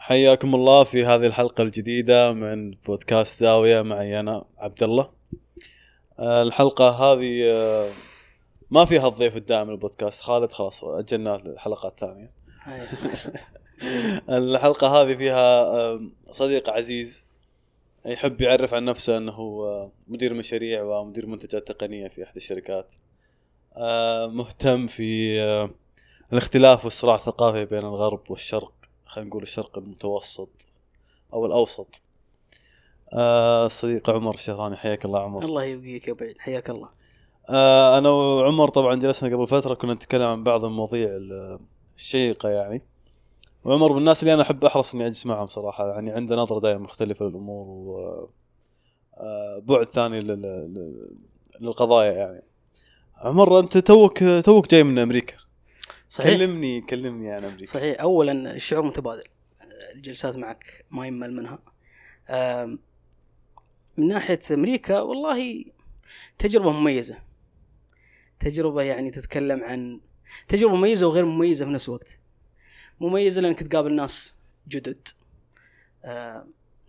[0.00, 5.10] حياكم الله في هذه الحلقة الجديدة من بودكاست زاوية معي أنا عبد الله.
[6.18, 7.88] آه، الحلقة هذه آه،
[8.70, 12.32] ما فيها الضيف الدائم للبودكاست خالد خلاص أجلنا الحلقات الثانية.
[14.38, 17.24] الحلقة هذه فيها آه، صديق عزيز
[18.06, 22.94] يحب يعرف عن نفسه أنه مدير مشاريع ومدير منتجات تقنية في إحدى الشركات.
[24.26, 25.40] مهتم في
[26.32, 28.79] الاختلاف والصراع الثقافي بين الغرب والشرق
[29.10, 30.66] خلينا نقول الشرق المتوسط
[31.32, 32.02] أو الأوسط.
[33.12, 35.44] آه الصديق عمر الشهراني حياك الله عمر.
[35.44, 36.90] الله يبقيك يا بعيد حياك الله.
[37.48, 41.58] آه أنا وعمر طبعا جلسنا قبل فترة كنا نتكلم عن بعض المواضيع ال-
[41.96, 42.82] الشيقة يعني.
[43.64, 46.78] وعمر من الناس اللي أنا أحب أحرص إني اجلس معهم صراحة يعني عنده نظرة دائما
[46.80, 48.28] مختلفة للأمور و
[49.16, 51.16] آه، بعد ثاني لل- لل-
[51.60, 52.42] للقضايا يعني.
[53.16, 55.34] عمر أنت توك توك جاي من أمريكا.
[56.10, 56.30] صحيح.
[56.30, 57.64] كلمني كلمني عن أمريكا.
[57.64, 58.00] صحيح.
[58.00, 59.22] اولا الشعور متبادل.
[59.94, 61.58] الجلسات معك ما يمل منها.
[63.96, 65.64] من ناحية أمريكا والله
[66.38, 67.18] تجربة مميزة.
[68.40, 70.00] تجربة يعني تتكلم عن
[70.48, 72.18] تجربة مميزة وغير مميزة في نفس الوقت.
[73.00, 74.34] مميزة لأنك تقابل ناس
[74.68, 75.08] جدد.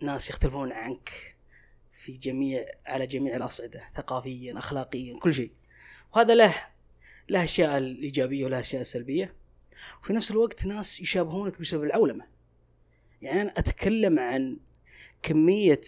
[0.00, 1.36] ناس يختلفون عنك
[1.92, 5.50] في جميع على جميع الأصعدة ثقافيا اخلاقيا كل شيء.
[6.14, 6.54] وهذا له
[7.28, 9.34] له أشياء الايجابيه وله أشياء السلبيه
[10.02, 12.26] وفي نفس الوقت ناس يشابهونك بسبب العولمة
[13.22, 14.58] يعني أنا أتكلم عن
[15.22, 15.80] كمية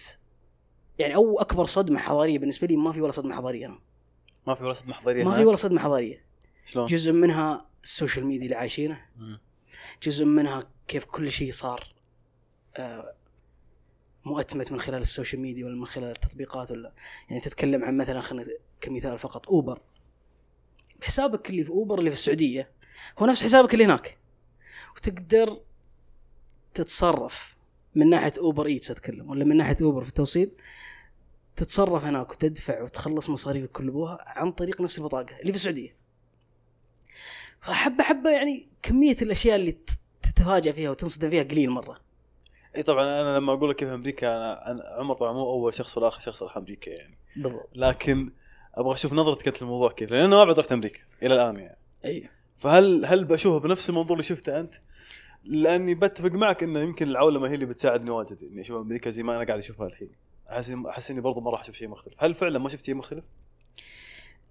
[0.99, 3.79] يعني أو أكبر صدمة حضارية بالنسبة لي ما في ولا صدمة حضارية أنا
[4.47, 6.25] ما في ولا صدمة حضارية ما في؟ ولا صدمة حضارية
[6.65, 9.01] شلون؟ جزء منها السوشيال ميديا اللي عايشينه.
[10.03, 11.95] جزء منها كيف كل شيء صار
[12.77, 13.15] آه،
[14.25, 16.93] مؤتمت من خلال ال social media ولا من خلال التطبيقات ولا
[17.29, 18.47] يعني تتكلم عن مثلا خلينا
[18.81, 19.81] كمثال فقط أوبر
[21.03, 22.71] حسابك اللي في أوبر اللي في السعودية
[23.19, 24.19] هو نفس حسابك اللي هناك.
[24.97, 25.61] وتقدر
[26.75, 27.57] تتصرف
[27.95, 30.51] من ناحية أوبر ايتس اتكلم ولا من ناحية أوبر في التوصيل
[31.57, 35.97] تتصرف هناك وتدفع وتخلص مصاريفك كل ابوها عن طريق نفس البطاقة اللي في السعودية.
[37.61, 39.91] فحبة حبة يعني كمية الأشياء اللي ت-
[40.23, 42.01] تتفاجأ فيها وتنصدم فيها قليل مرة.
[42.77, 45.99] إي طبعا أنا لما أقول لك كيف أمريكا أنا, أنا عمر طبعا مو أول شخص
[45.99, 47.19] ولا اخر شخص راح أمريكا يعني.
[47.37, 47.71] بالضبط.
[47.75, 48.33] لكن
[48.75, 51.79] أبغى أشوف نظرتك انت للموضوع كيف لأن أنا ما بعد رحت أمريكا إلى الآن يعني.
[52.05, 52.29] أي.
[52.57, 54.75] فهل هل بشوفه بنفس المنظور اللي شفته أنت؟
[55.45, 59.37] لأني بتفق معك إنه يمكن العولمه هي اللي بتساعدني واجد إني أشوف أمريكا زي ما
[59.37, 60.11] أنا قاعد أشوفها الحين.
[60.51, 62.15] أحس أحس إني برضو ما راح أشوف شيء مختلف.
[62.19, 63.25] هل فعلا ما شفت شيء مختلف؟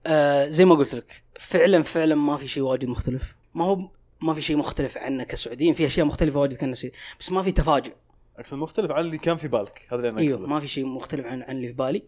[0.07, 3.35] آه زي ما قلت لك فعلا فعلا ما في شيء واجد مختلف.
[3.55, 3.89] ما هو
[4.21, 6.75] ما في شيء مختلف عنا كسعوديين في أشياء مختلفة واجد كنا
[7.19, 7.93] بس ما في تفاجؤ
[8.43, 9.81] أقصد مختلف عن اللي كان في بالك.
[9.87, 12.03] هذا اللي أنا إيوه ما في شيء مختلف عن عن اللي في بالي.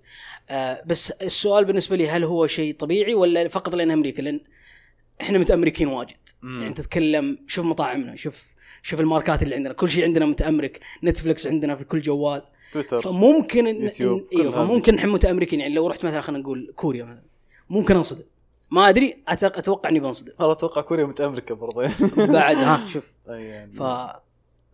[0.49, 4.39] آه بس السؤال بالنسبة لي هل هو شيء طبيعي ولا فقط لأن أمريكا لأن
[5.21, 6.17] إحنا متأمركين واجد.
[6.41, 6.61] مم.
[6.61, 9.73] يعني تتكلم شوف مطاعمنا شوف شوف الماركات اللي عندنا.
[9.73, 10.79] كل شيء عندنا متأمرك.
[11.03, 12.41] نتفلكس عندنا في كل جوال.
[12.73, 14.51] تويتر فممكن إن يوتيوب، إن إيوه.
[14.51, 15.59] فممكن إحنا متأمركين.
[15.59, 17.23] يعني لو رحت مثلا خلينا نقول كوريا مثلا.
[17.69, 18.23] ممكن أنصدم.
[18.71, 20.31] ما أدري أتوقع إني بنصدم.
[20.39, 21.91] والله أتوقع كوريا متامريكا برضه.
[22.17, 23.15] بعد ها شوف.
[23.27, 23.71] يعني.
[23.71, 23.81] ف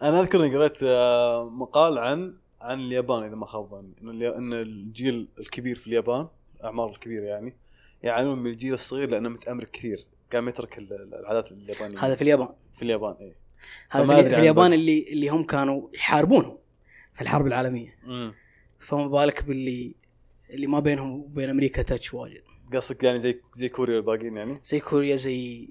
[0.02, 3.94] أنا أذكر إني قريت آه، مقال عن عن اليابان إذا ما خاب ظني.
[4.30, 6.28] ان الجيل الكبير في اليابان
[6.60, 7.56] الأعمار الكبيرة يعني
[8.04, 10.06] يعانون من الجيل الصغير لأنه متامرك كثير.
[10.34, 12.06] قام يترك ال- العادات اليابانية.
[12.06, 12.50] هذا في اليابان.
[12.74, 13.36] في اليابان اي
[13.90, 14.74] هذا في, اليابان.
[14.74, 16.58] اللي اللي هم كانوا يحاربونهم
[17.14, 17.96] في الحرب العالمية.
[18.06, 18.34] امم
[18.80, 19.96] فما بالك باللي
[20.50, 22.42] اللي ما بينهم وبين أمريكا تاتش واجد.
[22.74, 25.70] قصدك يعني زي زي كوريا والباقيين يعني؟ زي كوريا زي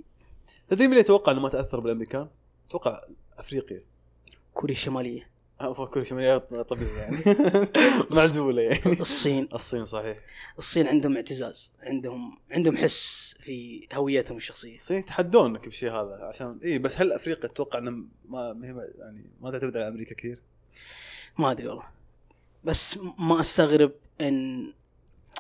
[0.69, 2.29] تدري من يتوقع إنه ما تأثر بالأمريكان؟
[2.69, 3.01] أتوقع
[3.39, 3.81] أفريقيا.
[4.55, 5.31] كوريا الشمالية.
[5.59, 7.17] كوريا الشمالية طبيعي يعني.
[8.17, 9.01] معزولة يعني.
[9.01, 9.49] الصين.
[9.55, 10.19] الصين صحيح.
[10.59, 14.77] الصين عندهم اعتزاز عندهم عندهم حس في هويتهم الشخصية.
[14.77, 17.91] الصين يتحدونك بالشيء هذا عشان اي بس هل أفريقيا تتوقع إنه
[18.25, 18.57] ما
[18.99, 20.39] يعني ما تعتمد على أمريكا كثير؟
[21.39, 21.85] ما أدري والله.
[22.65, 24.73] بس ما أستغرب إن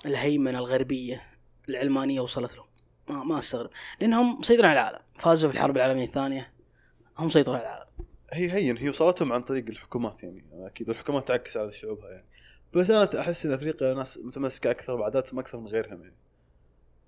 [0.06, 1.22] الهيمنة الغربية
[1.68, 2.66] العلمانية وصلت لهم.
[3.08, 3.70] ما, ما أستغرب.
[4.00, 4.98] لأنهم مسيطرين على العالم.
[5.18, 6.52] فازوا في الحرب العالمية الثانية
[7.18, 7.89] هم سيطروا على العالم.
[8.32, 12.26] هي هين هي وصلتهم عن طريق الحكومات يعني أكيد والحكومات تعكس على شعوبها يعني.
[12.72, 16.16] بس أنا أحس إن أفريقيا ناس متمسكة أكثر بعاداتهم أكثر من غيرهم يعني.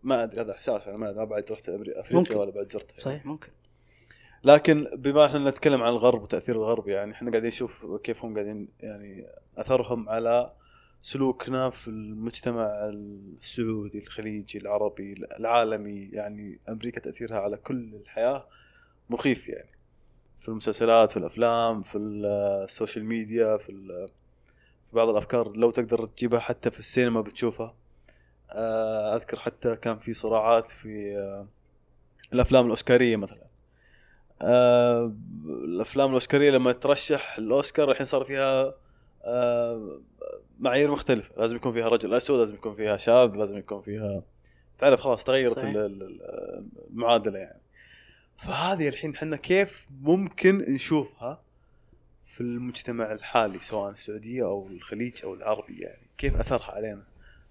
[0.03, 2.37] ما أدري هذا إحساس أنا ما ما بعد رحت أفريقيا ممكن.
[2.37, 3.03] ولا بعد زرتها يعني.
[3.03, 3.49] صحيح ممكن.
[4.45, 8.69] لكن بما إحنا نتكلم عن الغرب وتأثير الغرب يعني إحنا قاعدين نشوف كيف هم قاعدين
[8.81, 9.27] يعني
[9.57, 10.53] أثرهم على
[11.03, 16.61] سلوكنا في المجتمع السعودي الخليجي العربي العالمي يعني.
[16.69, 18.49] أمريكا تأثيرها على كل الحياة
[19.11, 19.71] مخيف يعني.
[20.43, 24.09] في المسلسلات في الأفلام في ال social media في ال-
[24.91, 27.75] في بعض الأفكار لو تقدر تجيبها حتى في السينما بتشوفها.
[28.51, 31.47] آه، أذكر حتى كان في صراعات في آه،
[32.33, 33.43] الأفلام الأوسكارية مثلا.
[34.43, 35.13] آه
[35.65, 38.75] الأفلام الأوسكارية لما ترشح الأوسكار الحين صار فيها
[39.25, 40.01] آه
[40.59, 41.35] معايير مختلفة.
[41.37, 44.23] لازم يكون فيها رجل أسود لازم يكون فيها شاذ لازم يكون فيها
[44.79, 45.69] تعرف خلاص تغيرت صحيح.
[45.75, 47.61] ال- ال- المعادلة يعني.
[48.37, 51.43] فهذه الحين إحنا كيف ممكن نشوفها
[52.25, 57.07] في المجتمع الحالي سواء السعودية أو الخليج أو العربي يعني كيف أثرها علينا؟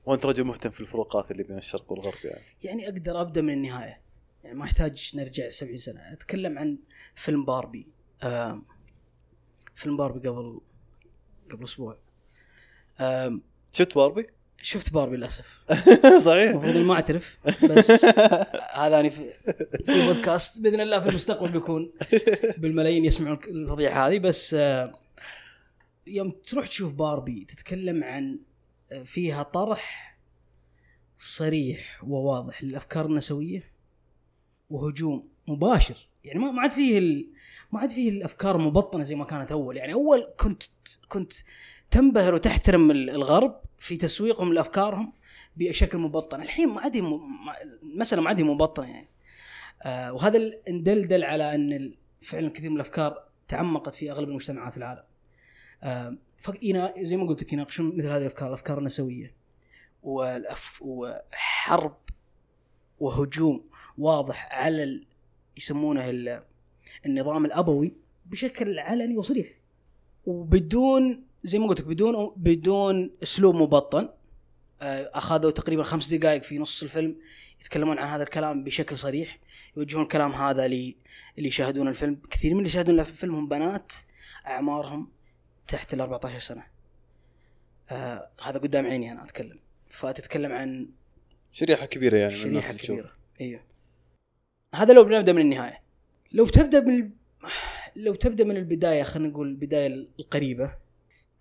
[0.05, 2.41] وأنت رجل مهتم في الفروقات اللي بين الشرق والغرب يعني.
[2.63, 4.01] يعني أقدر أبدأ من النهاية.
[4.43, 6.13] يعني ما احتاج نرجع 70 سنة.
[6.13, 6.77] أتكلم عن
[7.15, 7.87] فيلم باربي.
[8.23, 8.65] آم،
[9.75, 10.61] فيلم باربي قبل
[11.51, 11.97] قبل أسبوع.
[13.73, 14.27] شفت باربي؟
[14.61, 15.63] شفت باربي للأسف.
[16.25, 16.49] صحيح.
[16.49, 17.91] المفروض ما أعترف بس
[18.81, 19.33] هذا أنا في,
[19.85, 21.91] في بودكاست بإذن الله في المستقبل بيكون
[22.57, 24.93] بالملايين يسمعون الفضيحه هذه بس آه،
[26.07, 28.39] يوم تروح تشوف باربي تتكلم عن
[28.91, 30.17] آه، فيها طرح
[31.17, 33.71] صريح وواضح للأفكار النسوية
[34.69, 35.95] وهجوم مباشر.
[36.23, 37.27] يعني ما ما عاد فيه ال...
[37.71, 39.77] ما عاد فيه الأفكار مبطنة زي ما كانت أول.
[39.77, 40.63] يعني أول كنت
[41.09, 41.33] كنت
[41.91, 45.13] تنبهر وتحترم ال- الغرب في تسويقهم لأفكارهم
[45.57, 46.41] بشكل مبطن.
[46.41, 46.95] الحين ما عاد
[47.83, 49.07] المسألة ما عاد مبطنة يعني.
[49.83, 54.77] آه وهذا ال- اندلدل على أن فعلا كثير من الأفكار تعمقت في أغلب المجتمعات في
[54.77, 55.03] العالم.
[55.83, 56.17] آه
[56.99, 59.33] زي ما قلت لك يناقشون مثل هذه الأفكار الأفكار النسوية
[60.03, 61.97] والأف وحرب
[62.99, 63.65] وهجوم
[63.97, 65.07] واضح على ال...
[65.57, 66.43] يسمونه ال...
[67.05, 67.93] النظام الأبوي
[68.25, 69.47] بشكل علني وصريح.
[70.25, 74.09] وبدون زي ما قلت لك بدون بدون أسلوب مبطن.
[74.81, 77.15] آه، أخذوا تقريبا خمس دقائق في نص الفيلم
[77.61, 79.39] يتكلمون عن هذا الكلام بشكل صريح
[79.77, 80.95] يوجهون الكلام هذا لي
[81.37, 82.17] اللي يشاهدون الفيلم.
[82.31, 83.93] كثير من اللي يشاهدون الفيلم هم بنات
[84.47, 85.07] أعمارهم
[85.67, 86.63] تحت ال 14 سنة.
[87.89, 89.55] آه هذا قدام عيني أنا أتكلم.
[89.89, 90.89] فتتكلم عن
[91.51, 92.83] شريحة كبيرة يعني من الناس شريحه.
[92.87, 93.11] كبيرة.
[93.41, 93.61] إيوه.
[94.75, 95.81] هذا لو بنبدأ من النهاية.
[96.31, 97.11] لو تبدأ من ال-
[97.95, 99.87] لو تبدأ من البداية خلينا نقول البداية
[100.19, 100.73] القريبة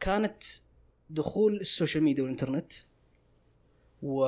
[0.01, 0.43] كانت
[1.11, 2.73] دخول ال social media والإنترنت
[4.03, 4.25] و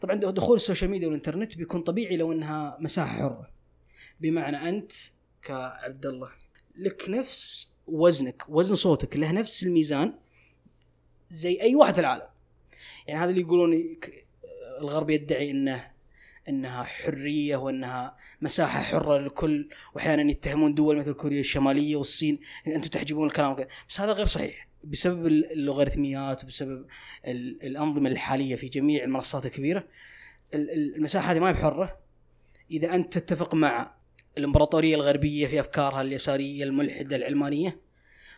[0.00, 3.50] طبعا دخول ال social media والإنترنت بيكون طبيعي لو إنها مساحة حرة.
[4.20, 4.92] بمعنى أنت
[5.42, 6.30] كعبد الله
[6.76, 10.14] لك نفس وزنك وزن صوتك له نفس الميزان
[11.28, 12.26] زي أي واحد في العالم.
[13.06, 13.96] يعني هذا اللي يقولون
[14.80, 15.93] الغرب يدعي إنه
[16.48, 22.88] إنها حرية وإنها مساحة حرة للكل واحيانا يتهمون دول مثل كوريا الشمالية والصين إن أنتم
[22.90, 23.66] تحجبون الكلام وكذا.
[23.88, 24.68] بس هذا غير صحيح.
[24.84, 26.86] بسبب اللوغاريتميات وبسبب
[27.26, 29.88] ال- الأنظمة الحالية في جميع المنصات الكبيرة
[30.54, 31.98] ال- ال- المساحة هذه ما هي بحرة.
[32.70, 33.94] إذا أنت تتفق مع
[34.38, 37.80] الإمبراطورية الغربية في أفكارها اليسارية الملحدة العلمانية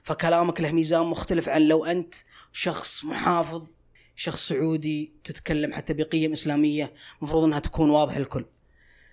[0.02, 2.14] فكلامك له ميزان مختلف عن لو أنت
[2.52, 3.75] شخص محافظ
[4.16, 8.44] شخص سعودي تتكلم حتى بقيم إسلامية المفروض إنها تكون واضحة للكل.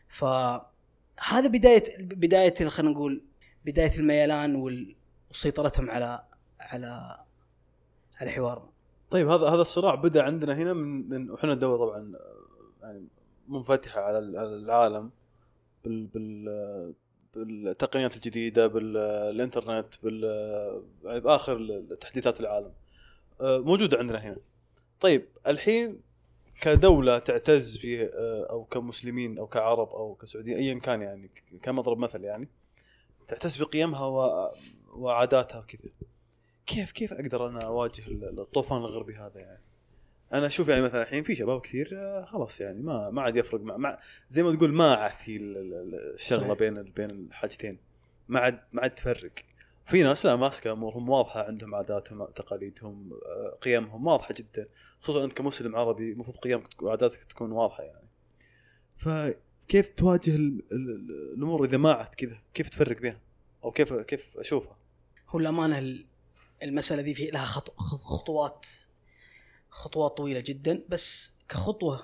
[0.09, 3.23] فهذا بداية بداية خلينا نقول
[3.65, 4.55] بداية الميلان
[5.31, 6.23] وسيطرتهم على
[6.59, 7.17] على
[8.21, 8.69] على حوارنا.
[9.11, 12.13] طيب هذا هذا الصراع بدأ عندنا هنا من من وحنا دوله طبعا
[12.81, 13.07] يعني
[13.47, 15.11] منفتحة على ال- على العالم
[15.85, 16.93] بال بال
[17.35, 20.21] بالتقنيات الجديدة بالانترنت بال
[21.21, 22.71] باخر تحديثات العالم
[23.41, 24.37] آه، موجودة عندنا هنا
[25.03, 26.01] طيب الحين
[26.61, 31.29] كدولة تعتز فيه آه، أو كمسلمين أو كعرب أو كسعوديين ايا كان يعني
[31.63, 32.47] كمضرب مثل يعني
[33.27, 34.51] تعتز بقيمها و-
[34.93, 35.89] وعاداتها وكذا.
[36.65, 39.59] كيف كيف أقدر أنا أواجه ال- الطوفان الغربي هذا يعني؟
[40.33, 43.61] أنا أشوف يعني مثلا الحين في شباب كثير آه، خلاص يعني ما ما عاد يفرق
[43.61, 46.53] مع, مع زي ما تقول ما عاد ال- الشغلة.
[46.53, 47.77] بين بين الحاجتين.
[48.27, 49.31] ما عاد ما عاد تفرق.
[49.85, 54.67] في ناس لا ماسكة امورهم واضحة عندهم عاداتهم تقاليدهم آه، قيمهم واضحة جدا.
[54.99, 58.07] خصوصا أنت كمسلم عربي المفروض قيمك تك- وعاداتك تكون واضحة يعني.
[58.97, 63.19] فكيف تواجه ال- ال- الأمور إذا ما عاد كذا؟ كيف تفرق بينها
[63.63, 64.77] أو كيف كيف أشوفها؟
[65.29, 66.05] هو الأمانة ال-
[66.63, 68.65] المسألة دي في لها خطو خطوات
[69.69, 70.83] خطوات طويلة جدا.
[70.89, 72.03] بس كخطوة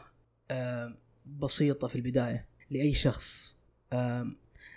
[0.51, 0.93] آه،
[1.25, 3.57] بسيطة في البداية لأي شخص
[3.93, 4.27] آه،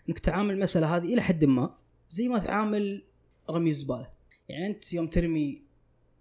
[0.09, 1.75] إنك تعامل المسألة هذه إلى حد ما.
[2.13, 3.03] زي ما تعامل
[3.51, 4.11] رمي الزباله
[4.49, 5.63] يعني أنت يوم ترمي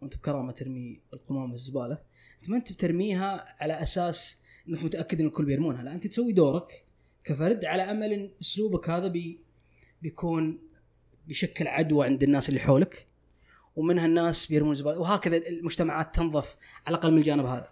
[0.02, 1.98] وأنت بكرامة ترمي القمامة الزبالة
[2.38, 4.38] أنت ما أنت بترميها على أساس
[4.70, 6.86] إنك متأكد إن الكل بيرمونها لا أنت تسوي دورك
[7.24, 9.40] كفرد على أمل إن أسلوبك هذا بي
[10.02, 10.60] بيكون
[11.28, 13.08] بيشكل عدوى عند الناس اللي حولك
[13.76, 16.58] ومنها الناس بيرمون زباله وهكذا المجتمعات تنظف
[16.88, 17.70] على الأقل من الجانب هذا.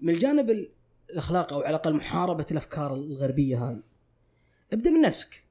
[0.00, 0.72] من الجانب ال-
[1.10, 3.82] الأخلاقي أو على الأقل محاربة الأفكار الغربية هذه.
[4.72, 5.43] ابدأ من نفسك.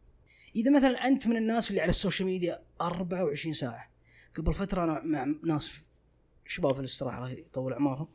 [0.56, 3.92] إذا مثلا أنت من الناس اللي على ال social media 24 ساعة.
[4.38, 5.72] قبل فترة أنا مع ناس
[6.46, 8.08] شباب في الاستراحة الله يطول اعمارهم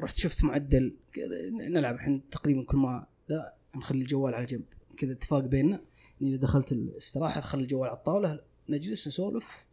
[0.00, 4.64] رحت شفت معدل كذا نلعب إحنا تقريبا كل ما ذا نخلي الجوال على جنب.
[4.96, 5.80] كذا اتفاق بيننا.
[6.22, 9.66] إذا دخلت الاستراحة خل الجوال على الطاولة نجلس نسولف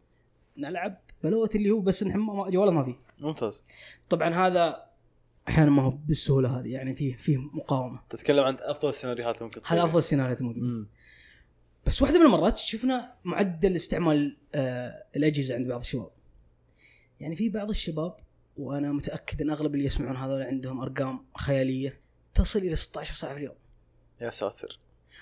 [0.56, 1.00] نلعب.
[1.24, 2.96] بلوت اللي هو بس نحن ما- جوالات ما فيه.
[3.18, 3.64] ممتاز.
[4.08, 4.86] طبعا هذا
[5.48, 8.00] أحيانا ما هو بالسهولة هذه يعني فيه فيه مقاومة.
[8.10, 10.86] تتكلم عن أفضل السيناريوهات ممكن هذا أفضل السيناريوهات الموجوده.
[11.86, 16.10] بس واحدة من المرات شفنا معدل استعمال آه الأجهزة عند بعض الشباب.
[17.20, 18.16] يعني في بعض الشباب
[18.56, 22.00] وأنا متأكد إن أغلب اللي يسمعون هذول عندهم أرقام خيالية
[22.34, 23.54] تصل إلى 16 ساعة في اليوم.
[24.22, 24.78] يا ساتر.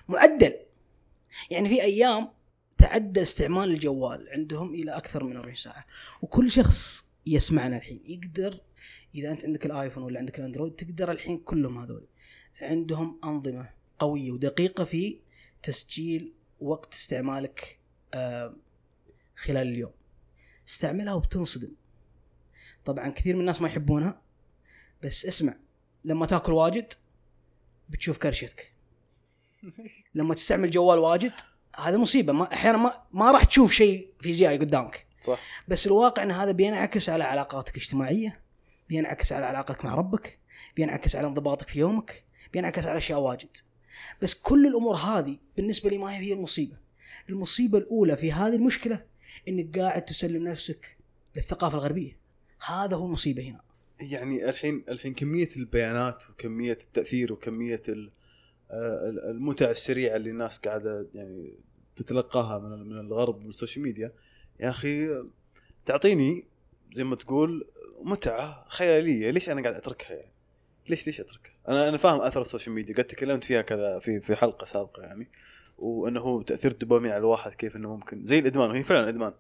[0.09, 0.55] معدل!
[1.50, 2.29] يعني في أيام
[2.79, 5.85] تعدى استعمال الجوال عندهم إلى أكثر من 40 ساعة
[6.23, 8.00] وكل شخص يسمعنا الحين.
[8.05, 8.61] يقدر
[9.15, 12.07] إذا أنت عندك الآيفون ولا عندك الأندرويد تقدر الحين كلهم هذول.
[12.61, 15.19] عندهم أنظمة قوية ودقيقة في
[15.62, 17.79] تسجيل وقت استعمالك
[18.15, 18.57] آه،
[19.37, 19.93] خلال اليوم.
[20.69, 21.73] استعملها وبتنصدم.
[22.85, 24.21] طبعا كثير من الناس ما يحبونها
[25.03, 25.55] بس اسمع
[26.05, 26.93] لما تاكل واجد
[27.88, 28.73] بتشوف كرشتك.
[30.15, 31.33] لما تستعمل جوال واجد
[31.77, 32.33] هذا مصيبة.
[32.33, 35.07] ما أحيانا ما, ما راح تشوف شيء فيزيائي قدامك.
[35.21, 35.41] صح.
[35.69, 38.43] بس الواقع إن هذا بينعكس على علاقاتك الاجتماعية
[38.88, 40.38] بينعكس على علاقتك مع ربك
[40.77, 43.57] بينعكس على انضباطك في يومك بينعكس على أشياء واجد.
[44.23, 46.76] بس كل الأمور هذه بالنسبة لي ما هي المصيبة.
[47.31, 49.05] المصيبة الأولى في هذه المشكلة
[49.49, 50.97] إنك قاعد تسلم نفسك
[51.37, 52.19] للثقافة الغربية.
[52.67, 53.61] هذا هو المصيبة هنا.
[54.00, 61.09] يعني الحين الحين كمية البيانات وكمية التأثير وكمية آه، ال- المتع السريعة اللي الناس قاعدة
[61.14, 61.57] يعني
[61.97, 64.12] تتلقاها من من الغرب وال social media
[64.61, 65.09] يا أخي
[65.85, 66.45] تعطيني
[66.93, 67.69] زي ما تقول
[68.00, 69.31] متعة خيالية.
[69.31, 70.33] ليش أنا قاعد أتركها يعني؟
[70.90, 72.95] ليش ليش اتركها أنا أنا فاهم أثر ال social media.
[72.95, 75.28] قد تكلمت فيها كذا في في حلقة سابقة يعني.
[75.78, 79.33] وأنه هو تأثير الدوبامين على الواحد كيف إنه ممكن زي الإدمان وهي فعلا إدمان.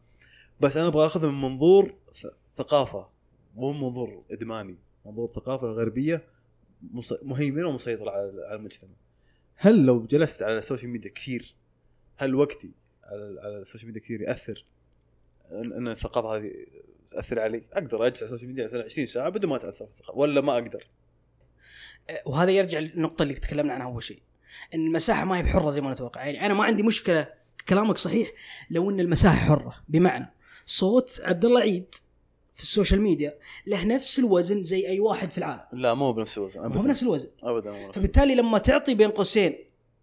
[0.60, 1.94] بس أنا أبغى اخذها من منظور
[2.54, 3.08] ثقافة.
[3.54, 4.78] مو من منظور إدماني.
[5.06, 6.24] منظور ثقافة غربية
[7.22, 8.90] مهيمنة ومسيطرة على المجتمع.
[9.56, 11.54] هل لو جلست على ال social media كثير
[12.16, 12.70] هل وقتي
[13.04, 14.64] على ال social media كثير يأثر؟
[15.50, 16.52] ان الثقافة هذه
[17.08, 19.92] تأثر علي؟ أقدر أجلس على ال social media مثلا 20 ساعة بدون ما تاثر في
[19.92, 20.84] الثقافة ولا ما أقدر.
[22.26, 24.18] وهذا يرجع للنقطة اللي تكلمنا عنها أول شيء.
[24.74, 26.24] إن المساحة ما هي بحرة زي ما نتوقع.
[26.24, 27.28] يعني أنا ما عندي مشكلة
[27.68, 28.28] كلامك صحيح
[28.70, 29.74] لو إن المساحة حرة.
[29.88, 30.32] بمعنى
[30.66, 31.94] صوت عبد الله عيد
[32.54, 33.34] في ال social media
[33.66, 35.62] له نفس الوزن زي أي واحد في العالم.
[35.72, 36.80] لا مو بنفس الوزن ابدا.
[36.80, 37.28] بنفس الوزن.
[37.42, 37.92] ابدا مو بنفس الوزن.
[37.92, 39.58] فبالتالي لما تعطي بين قوسين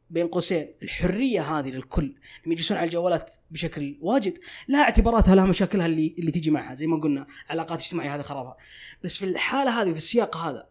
[0.09, 5.85] بين قوسين الحرية هذه للكل لما يجلسون على الجوالات بشكل واجد لها اعتباراتها لها مشاكلها
[5.85, 8.57] اللي اللي تيجي معها زي ما قلنا علاقات اجتماعية هذا خرابها
[9.03, 10.67] بس في الحالة هذه في السياق هذا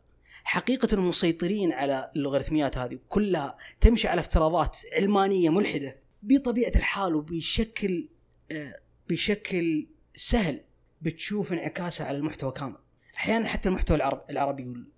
[0.95, 8.09] انهم مسيطرين على اللوغاريتميات هذه كلها تمشي على افتراضات علمانية ملحدة بطبيعة الحال وبشكل
[8.53, 8.75] آه،
[9.09, 9.87] بشكل
[10.17, 10.61] سهل
[11.03, 12.77] بتشوف انعكاسها على المحتوى كامل
[13.17, 14.89] أحيانا حتى المحتوى العرب العربي وال,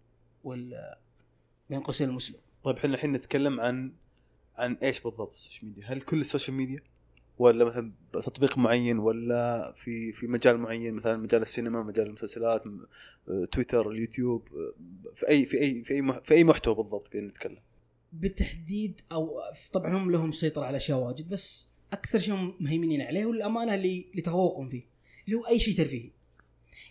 [0.44, 0.94] وال
[1.70, 3.92] بين قوسين المسلم طيب إحنا الحين نتكلم عن
[4.56, 6.78] عن إيش بالضبط ال social media؟ هل كل ال social media؟
[7.38, 12.86] ولا مثلا تطبيق معين ولا في في مجال معين مثلا مجال السينما مجال المسلسلات م-
[13.52, 14.48] تويتر اليوتيوب
[15.14, 17.58] في أي في أي في أي في أي محتوى بالضبط كذا نتكلم.
[18.12, 19.40] بالتحديد أو
[19.72, 24.10] طبعا هم لهم سيطرة على أشياء واجد بس أكثر شيء هم مهيمنين عليه والامانه اللي
[24.14, 24.82] لتفوقهم فيه
[25.26, 26.10] اللي هو أي شيء ترفيهي.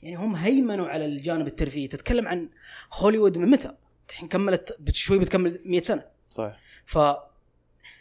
[0.03, 1.87] يعني هم هيمنوا على الجانب الترفيهي.
[1.87, 2.49] تتكلم عن
[2.93, 3.75] هوليوود من متى؟
[4.09, 6.05] الحين كملت شوي بتكمل 100 سنة.
[6.29, 6.59] صحيح.
[6.85, 6.97] ف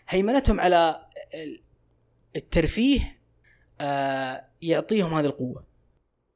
[0.09, 1.07] هيمنتهم على
[2.37, 3.19] الترفيه
[3.81, 5.65] آه يعطيهم هذه القوة.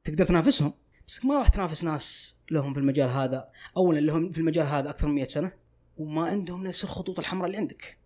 [0.03, 0.73] تقدر تنافسهم؟
[1.07, 5.07] بس ما راح تنافس ناس لهم في المجال هذا اولا لهم في المجال هذا أكثر
[5.07, 5.51] من 100 سنة
[5.97, 7.97] وما عندهم نفس الخطوط الحمراء اللي عندك.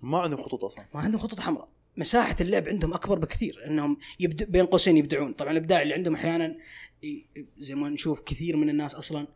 [0.00, 0.84] ما عندهم خطوط أصلا.
[0.94, 1.68] ما عندهم خطوط حمراء.
[1.96, 5.32] مساحة اللعب عندهم أكبر بكثير أنهم يبدأ بين قوسين يبدعون.
[5.32, 6.56] طبعا الإبداع اللي عندهم أحيانا
[7.04, 7.26] ي-
[7.58, 9.26] زي ما نشوف كثير من الناس أصلا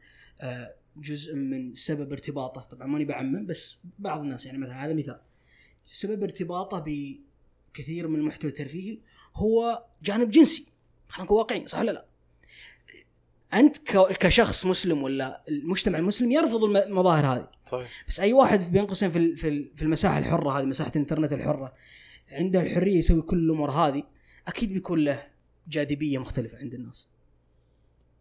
[0.41, 2.61] آه، جزء من سبب ارتباطه.
[2.61, 5.21] طبعا ماني بعمم بس بعض الناس يعني مثلا هذا مثال.
[5.85, 6.79] سبب ارتباطه
[7.75, 8.99] بكثير من المحتوى الترفيهي
[9.37, 10.73] هو جانب جنسي.
[11.09, 12.05] خلينا نكون واقعيين صح ولا لا؟
[13.55, 17.49] أنت ك- كشخص مسلم ولا المجتمع المسلم يرفض الم- المظاهر هذه.
[17.67, 18.05] صحيح.
[18.09, 21.73] بس أي واحد بين قوسين في في ال- في المساحة الحرة هذه مساحة الإنترنت الحرة
[22.33, 24.03] عنده الحرية يسوي كل الأمور هذه
[24.49, 25.27] أكيد بيكون له
[25.69, 27.09] جاذبية مختلفة عند الناس.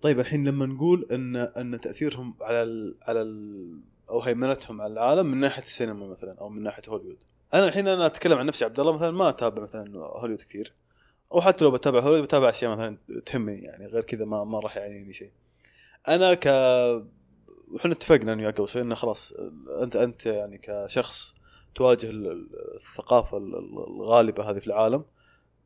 [0.02, 3.80] طيب الحين لما نقول إن إن تأثيرهم على ال على ال
[4.10, 7.18] أو هيمنتهم على العالم من ناحية السينما مثلا أو من ناحية هوليوود
[7.54, 10.74] أنا الحين أنا أتكلم عن نفسي عبد الله مثلا ما أتابع مثلا هوليوود كثير.
[11.32, 14.78] أو حتى لو بتابع هوليوود بتابع أشياء مثلا تهمني يعني غير كذا ما ما راح
[14.78, 15.32] يعنيني شيء.
[16.08, 16.46] أنا ك
[17.72, 19.34] وحنا اتفقنا أنا قبل شوي إنه خلاص
[19.82, 21.34] انت أنت يعني كشخص
[21.76, 25.06] تواجه ال- ال- الثقافة ال- ال- الغالبة هذه في العالم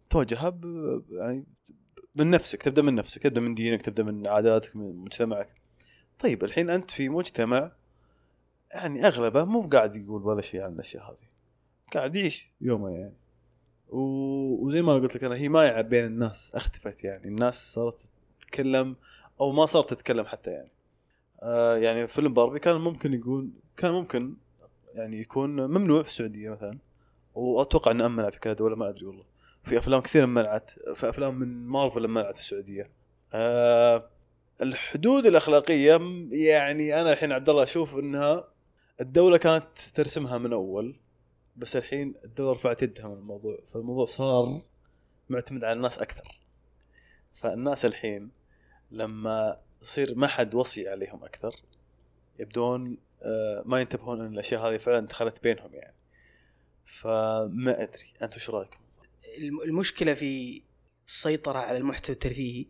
[0.09, 1.45] تواجهها ب- يعني
[2.15, 5.61] من نفسك تبدأ من نفسك تبدأ من دينك تبدأ من عاداتك من مجتمعك.
[6.19, 7.71] طيب الحين أنت في مجتمع
[8.73, 11.34] يعني أغلبه مو قاعد يقول ولا شيء عن الأشياء هذه.
[11.93, 13.13] قاعد يعيش يومه يعني.
[13.89, 13.99] و...
[14.65, 17.27] وزي ما قلت لك أنا هي مايعه بين الناس اختفت يعني.
[17.27, 18.95] الناس صارت تتكلم
[19.41, 20.71] أو ما صارت تتكلم حتى يعني.
[21.43, 24.35] آه يعني فيلم باربي كان ممكن يقول كان ممكن
[24.93, 26.77] يعني يكون ممنوع في السعودية مثلا.
[27.35, 29.23] وأتوقع إنه منع في كذا دوله ما أدري والله.
[29.63, 32.91] في أفلام كثير منعت في أفلام من مارفل منعت في السعودية.
[33.33, 34.09] آه
[34.61, 35.99] الحدود الأخلاقية
[36.31, 38.47] يعني أنا الحين عبد الله أشوف إنها
[39.01, 40.95] الدولة كانت ترسمها من أول.
[41.55, 44.61] بس الحين الدولة رفعت يدها من الموضوع فالموضوع صار
[45.29, 46.23] معتمد على الناس أكثر.
[47.33, 48.31] فالناس الحين
[48.91, 51.55] لما يصير ما حد وصي عليهم أكثر
[52.39, 55.95] يبدون آه، ما ينتبهون إن الأشياء هذه فعلا دخلت بينهم يعني.
[56.85, 58.77] فما أدري انت وش رأيكم؟
[59.37, 60.61] الم- المشكلة في
[61.05, 62.65] السيطرة على المحتوى الترفيهي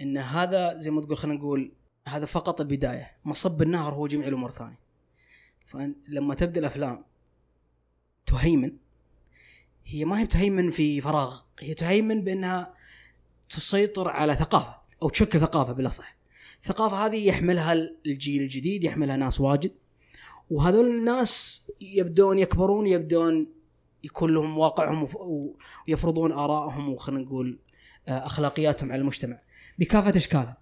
[0.00, 1.72] إن هذا زي ما تقول خلينا نقول
[2.08, 3.16] هذا فقط البداية.
[3.24, 4.78] مصب النهر هو جميع الأمور الثانية.
[5.66, 7.04] فلما تبدأ الأفلام
[8.26, 8.72] تهيمن.
[9.86, 12.74] هي ما هي بتهيمن في فراغ هي تهيمن بأنها
[13.50, 16.16] تسيطر على ثقافة أو تشكل ثقافة بالاصح
[16.62, 17.72] الثقافه هذه يحملها
[18.06, 19.72] الجيل الجديد يحملها ناس واجد.
[20.50, 23.46] وهذول الناس يبدون يكبرون يبدون
[24.04, 25.08] يكون لهم واقعهم
[25.88, 27.58] ويفرضون آرائهم وخلينا نقول
[28.08, 29.38] آه، أخلاقياتهم على المجتمع.
[29.78, 30.56] بكافة إشكالها.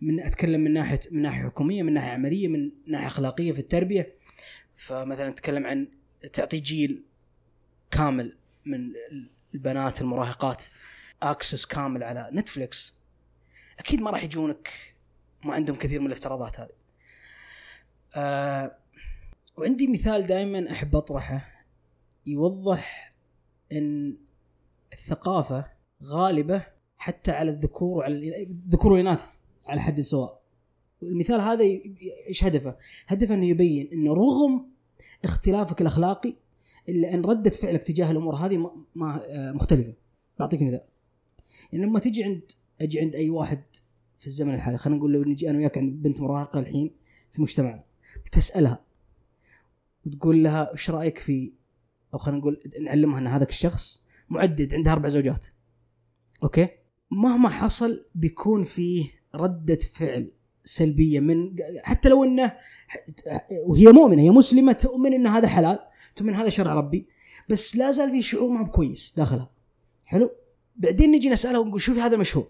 [0.00, 4.14] من أتكلم من ناحية من ناحية حكومية من ناحية عملية من ناحية أخلاقية في التربية.
[4.76, 5.88] فمثلا نتكلم عن
[6.32, 7.04] تعطي جيل
[7.90, 8.92] كامل من
[9.54, 10.64] البنات المراهقات
[11.22, 12.94] access كامل على نتفليكس
[13.78, 14.70] أكيد ما راح يجونك
[15.44, 16.72] ما عندهم كثير من الافتراضات هذه.
[18.16, 18.76] آه
[19.56, 21.64] وعندي مثال دائما أحب أطرحه.
[22.26, 23.14] يوضح
[23.72, 24.16] إن
[24.92, 25.72] الثقافة
[26.02, 30.42] غالبة حتى على الذكور وعلى الذكور والإناث على حد سواء.
[31.02, 31.64] المثال هذا
[32.28, 34.70] إيش هدفه؟ هدفه إنه يبين إنه رغم
[35.24, 36.34] اختلافك الأخلاقي
[36.88, 38.56] الا ان ردة فعلك تجاه الأمور هذه
[38.94, 39.94] ما, آه، مختلفة.
[40.38, 40.80] بعطيك مثال.
[41.72, 42.42] يعني لما تجي عند
[42.80, 43.62] أجي عند أي واحد
[44.18, 46.90] في الزمن الحالي خلينا نقول لو نجي أنا وياك عند بنت مراهقة الحين
[47.30, 47.84] في مجتمعنا
[48.26, 48.84] بتسألها
[50.06, 51.52] وتقول لها إيش رأيك في
[52.14, 55.46] أو خلينا نقول نعلمها إن هذاك الشخص معدد عنده أربع زوجات
[56.42, 56.68] okay
[57.10, 60.32] مهما حصل بيكون فيه ردة فعل
[60.68, 62.56] سلبية من حتى لو إنه
[63.66, 65.78] وهي مؤمنة هي مسلمة تؤمن إن هذا حلال
[66.16, 67.06] تؤمن هذا شرع ربي
[67.48, 69.50] بس لا زال في شعور ما كويس داخلها
[70.06, 70.30] حلو؟
[70.76, 72.46] بعدين نجي نسالها ونقول شوفي هذا مشهور.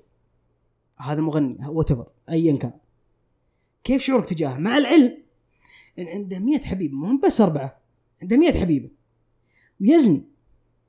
[0.96, 1.90] هذا مغني وات
[2.30, 2.72] ايا كان.
[3.84, 5.22] كيف شعورك تجاهه؟ مع العلم
[5.98, 7.80] إن عنده 100 حبيبه مو بس أربعة
[8.22, 8.90] عنده 100 حبيبة.
[9.80, 10.28] ويزني.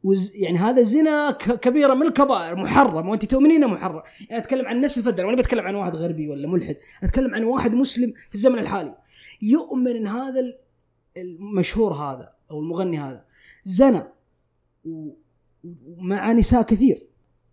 [0.04, 4.02] وز يعني هذا زنا كبيرة من الكبائر محرم وأنت تؤمنين إنه محرم.
[4.30, 7.44] يعني أتكلم عن نفس الفرد أنا ما بتكلم عن واحد غربي ولا ملحد أتكلم عن
[7.44, 8.98] واحد مسلم في الزمن الحالي.
[9.42, 10.58] يؤمن إن هذا ال-
[11.18, 13.26] المشهور هذا أو المغني هذا
[13.64, 14.04] زنى
[15.98, 17.08] ومع نساء كثير.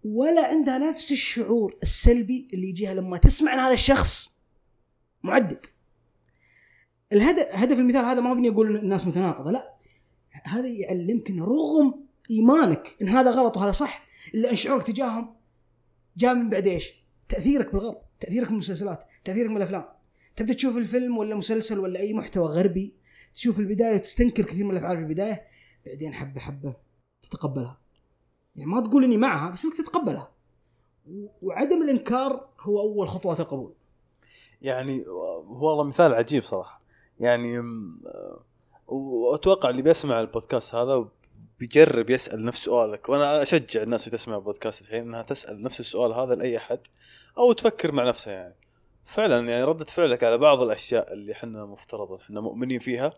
[0.04, 4.30] ولا عندها نفس الشعور السلبي اللي يجيها لما تسمع عن هذا الشخص.
[5.22, 5.66] معدد.
[7.12, 9.74] الهدف هدف المثال هذا ما بني أقول الناس متناقضة لا.
[10.44, 15.36] هذا يعلمك ان رغم إيمانك إن هذا غلط وهذا صح إلا إن شعورك تجاههم
[16.16, 16.94] جاء من بعد إيش؟
[17.28, 19.84] تأثيرك بالغرب، تأثيرك بالمسلسلات، تأثيرك بالأفلام.
[20.36, 22.94] تبدأ تشوف الفيلم ولا مسلسل ولا أي محتوى غربي
[23.34, 25.44] تشوف البداية وتستنكر كثير من الأفعال في البداية
[25.86, 26.76] بعدين حبة حبة
[27.22, 27.80] تتقبلها.
[28.56, 30.32] يعني ما تقول إني معها بس إنك تتقبلها.
[31.42, 33.74] وعدم الإنكار هو أول خطوات القبول.
[34.62, 35.08] يعني
[35.46, 36.82] والله مثال عجيب صراحة
[37.20, 37.62] يعني
[38.86, 41.08] واتوقع اللي بيسمع البودكاست هذا
[41.58, 43.08] بيجرب يسأل نفس سؤالك.
[43.08, 46.80] وأنا أشجع الناس اللي تسمع البودكاست الحين إنها تسأل نفس السؤال هذا لأي أحد
[47.38, 48.54] أو تفكر مع نفسها يعني.
[49.04, 53.12] فعلا يعني ردة فعلك على بعض الأشياء اللي إحنا مفترض إحنا مؤمنين فيها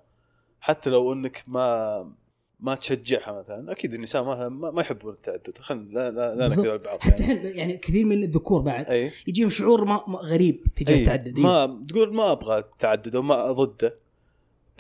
[0.61, 2.13] حتى لو إنك ما
[2.61, 5.59] ما تشجعها مثلا أكيد النساء ما ما يحبون التعدد.
[5.59, 6.47] خلينا لا لا, لا.
[6.47, 7.49] نكذب على بعض حتى يعني.
[7.49, 9.11] يعني كثير من الذكور بعد أي.
[9.27, 11.01] يجيهم شعور ما غريب تجاه أي.
[11.01, 11.39] التعدد.
[11.39, 13.97] ما تقول ما أبغى التعدد وما ضده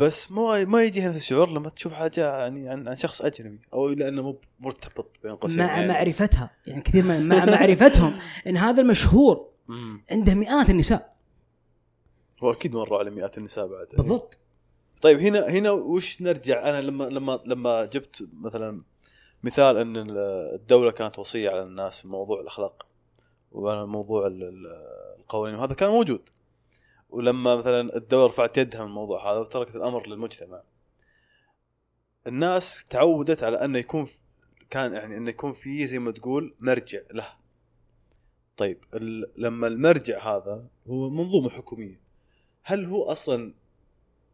[0.01, 3.89] بس ما ما يجي نفس الشعور لما تشوف حاجة يعني عن, عن شخص أجنبي أو
[3.89, 5.89] لأنه مو مرتبط بين قوسين مع يعني.
[5.89, 6.51] معرفتها.
[6.67, 9.49] يعني كثير من مع معرفتهم إن هذا المشهور.
[10.11, 11.17] عنده مئات النساء.
[12.43, 13.87] هو أكيد مروا على مئات النساء بعد.
[13.97, 14.39] بالضبط.
[15.03, 18.83] طيب هنا هنا وش نرجع؟ أنا لما لما لما جبت مثلا
[19.43, 19.97] مثال إن
[20.55, 22.87] الدولة كانت وصية على الناس في موضوع الأخلاق
[23.53, 24.67] وعلى موضوع ال- ال-
[25.21, 26.21] القوانين وهذا كان موجود.
[27.11, 30.63] ولما مثلا الدولة رفعت يدها من الموضوع هذا وتركت الأمر للمجتمع.
[32.27, 34.07] الناس تعودت على انه يكون
[34.71, 37.29] كان يعني انه يكون في زي ما تقول مرجع له.
[38.57, 38.85] طيب
[39.37, 42.01] لما المرجع هذا هو منظومة حكومية
[42.63, 43.55] هل هو أصلا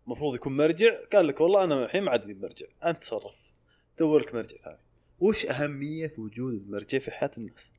[0.07, 3.53] المفروض يكون مرجع؟ قال لك والله أنا الحين ما عاد لي مرجع أنت تصرف.
[3.99, 4.79] دور لك مرجع ثاني.
[5.21, 7.71] وش أهمية وجود المرجع في حياة الناس؟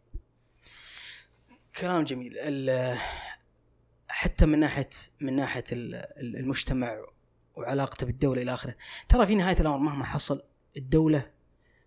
[1.80, 2.38] كلام جميل.
[4.18, 4.90] حتى من ناحيه
[5.22, 6.98] من ناحية ال- ال- المجتمع
[7.56, 8.76] وعلاقته بالدولة إلى آخره.
[9.10, 10.42] ترى في نهاية الأمر مهما حصل
[10.78, 11.32] الدولة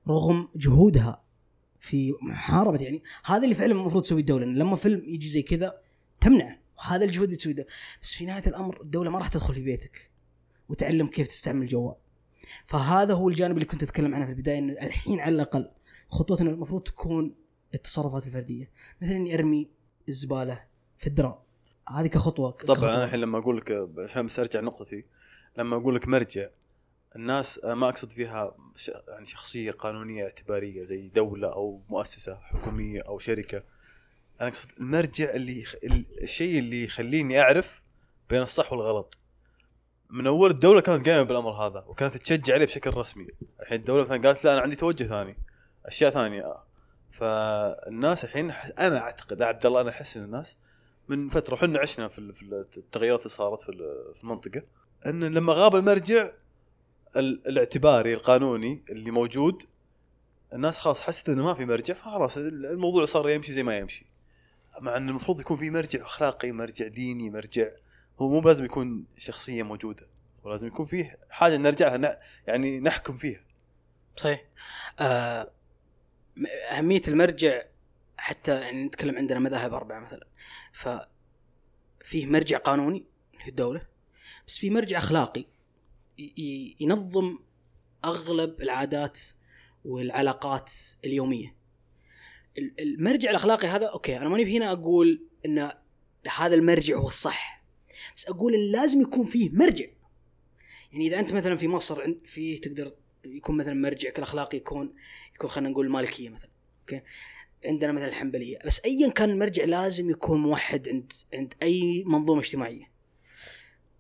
[0.09, 1.25] رغم جهودها
[1.79, 5.81] في محاربة يعني هذا اللي فعلا المفروض تسوي الدولة لما فيلم يجي زي كذا
[6.21, 7.69] تمنعه وهذا الجهود اللي تسوي الدولة.
[8.03, 10.11] بس في نهاية الأمر الدولة ما راح تدخل في بيتك
[10.69, 11.97] وتعلم كيف تستعمل الجوال.
[12.65, 15.71] فهذا هو الجانب اللي كنت أتكلم عنه في البداية إنه الحين على الأقل
[16.09, 17.35] خطوتنا المفروض تكون
[17.75, 18.71] التصرفات الفردية.
[19.03, 19.71] مثل اني ارمي
[20.09, 20.65] الزباله
[20.99, 21.35] في الدرام
[21.95, 22.95] هذه كخطوة طبعا.
[22.95, 25.05] أنا الحين لما أقول لك عشان بس ارجع نقطتي.
[25.57, 26.49] لما أقول لك مرجع
[27.17, 28.57] الناس ما أقصد فيها
[29.09, 33.63] يعني شخصية قانونية اعتبارية زي دولة أو مؤسسة حكومية أو شركة.
[34.41, 35.65] أنا أقصد المرجع اللي
[36.23, 37.83] الشيء اللي يخليني أعرف
[38.31, 39.19] بين الصح والغلط.
[40.11, 43.27] من أول الدولة كانت قايمة بالأمر هذا وكانت تشجع عليه بشكل رسمي.
[43.61, 45.37] الحين الدولة مثلا قالت لا أنا عندي توجه ثاني
[45.87, 46.55] أشياء ثانية.
[47.11, 50.57] فالناس الحين أنا أعتقد عبد الله أنا أحس إن الناس
[51.09, 54.63] من فترة وحنا عشنا في ال- في التغيرات اللي صارت في ال- في المنطقة
[55.07, 56.31] إن لما غاب المرجع
[57.17, 59.63] ال- الاعتباري القانوني اللي موجود
[60.53, 64.07] الناس خلاص حست إنه ما في مرجع فخلاص الموضوع صار يمشي زي ما يمشي.
[64.81, 67.69] مع إن المفروض يكون في مرجع أخلاقي مرجع ديني مرجع
[68.21, 70.07] هو مو لازم يكون شخصية موجودة
[70.45, 73.41] ولازم يكون فيه حاجة نرجع لها يعني نحكم فيها.
[74.17, 74.45] صحيح.
[75.01, 75.51] آه
[76.71, 77.63] أهمية المرجع
[78.17, 80.27] حتى يعني نتكلم عندنا مذاهب أربعة مثلا.
[80.73, 83.05] ففيه مرجع قانوني
[83.49, 83.87] الدولة
[84.49, 85.45] بس في مرجع أخلاقي
[86.81, 87.39] ينظم
[88.05, 89.19] أغلب العادات
[89.85, 90.73] والعلاقات
[91.05, 91.57] اليومية.
[92.59, 95.73] ال- المرجع الأخلاقي هذا okay أنا ماني هنا أقول أن
[96.37, 97.65] هذا المرجع هو الصح
[98.17, 99.87] بس أقول أن لازم يكون فيه مرجع.
[100.93, 102.93] يعني إذا أنت مثلا في مصر فيه تقدر
[103.25, 104.95] يكون مثلا مرجعك الأخلاقي يكون
[105.35, 106.51] يكون خلينا نقول المالكيه مثلا
[106.81, 107.03] okay؟
[107.65, 108.59] عندنا مثلا الحنبلية.
[108.67, 112.91] بس ايا كان المرجع لازم يكون موحد عند عند أي منظومة اجتماعية.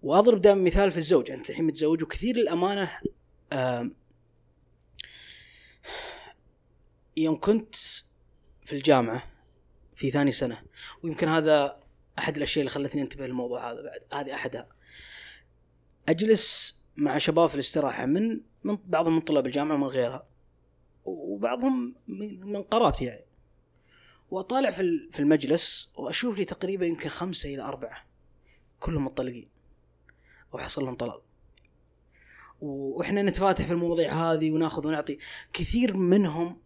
[0.02, 1.30] وأضرب دائما مثال في الزوج.
[1.30, 2.90] أنت الحين متزوج وكثير للأمانة
[3.52, 3.94] آم،
[7.16, 7.74] يوم كنت
[8.64, 9.22] في الجامعة
[9.96, 10.62] في ثاني سنة
[11.02, 11.80] ويمكن هذا
[12.18, 14.00] أحد الأشياء اللي خلتني أنتبه للموضوع هذا بعد.
[14.12, 14.68] هذه أحدها.
[16.08, 20.28] أجلس مع شباب في الاستراحة من من بعضهم من طلاب الجامعة ومن غيرها.
[21.04, 23.27] وبعضهم من قرابتي يعني.
[24.30, 28.06] وأطالع في في المجلس وأشوف لي تقريبا يمكن خمسة إلى أربعة.
[28.80, 29.48] كلهم مطلقين
[30.54, 31.22] أو حصل لهم طلاق
[32.60, 35.18] وإحنا نتفاتح في المواضيع هذه وناخذ ونعطي.
[35.52, 36.60] كثير منهم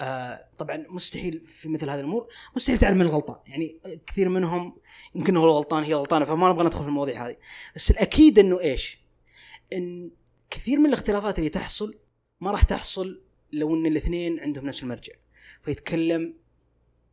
[0.00, 3.36] آه طبعا مستحيل في مثل هذه الأمور مستحيل تعرف من الغلطان.
[3.46, 4.76] يعني كثير منهم
[5.14, 7.36] يمكن هو الغلطان هي غلطانه فما نبغى ندخل في المواضيع هذه.
[7.76, 8.98] بس الأكيد إنه إيش؟
[9.72, 10.10] إن
[10.50, 11.98] كثير من الاختلافات اللي تحصل
[12.40, 15.12] ما راح تحصل لو إن الاثنين عندهم نفس المرجع.
[15.62, 16.34] فيتكلم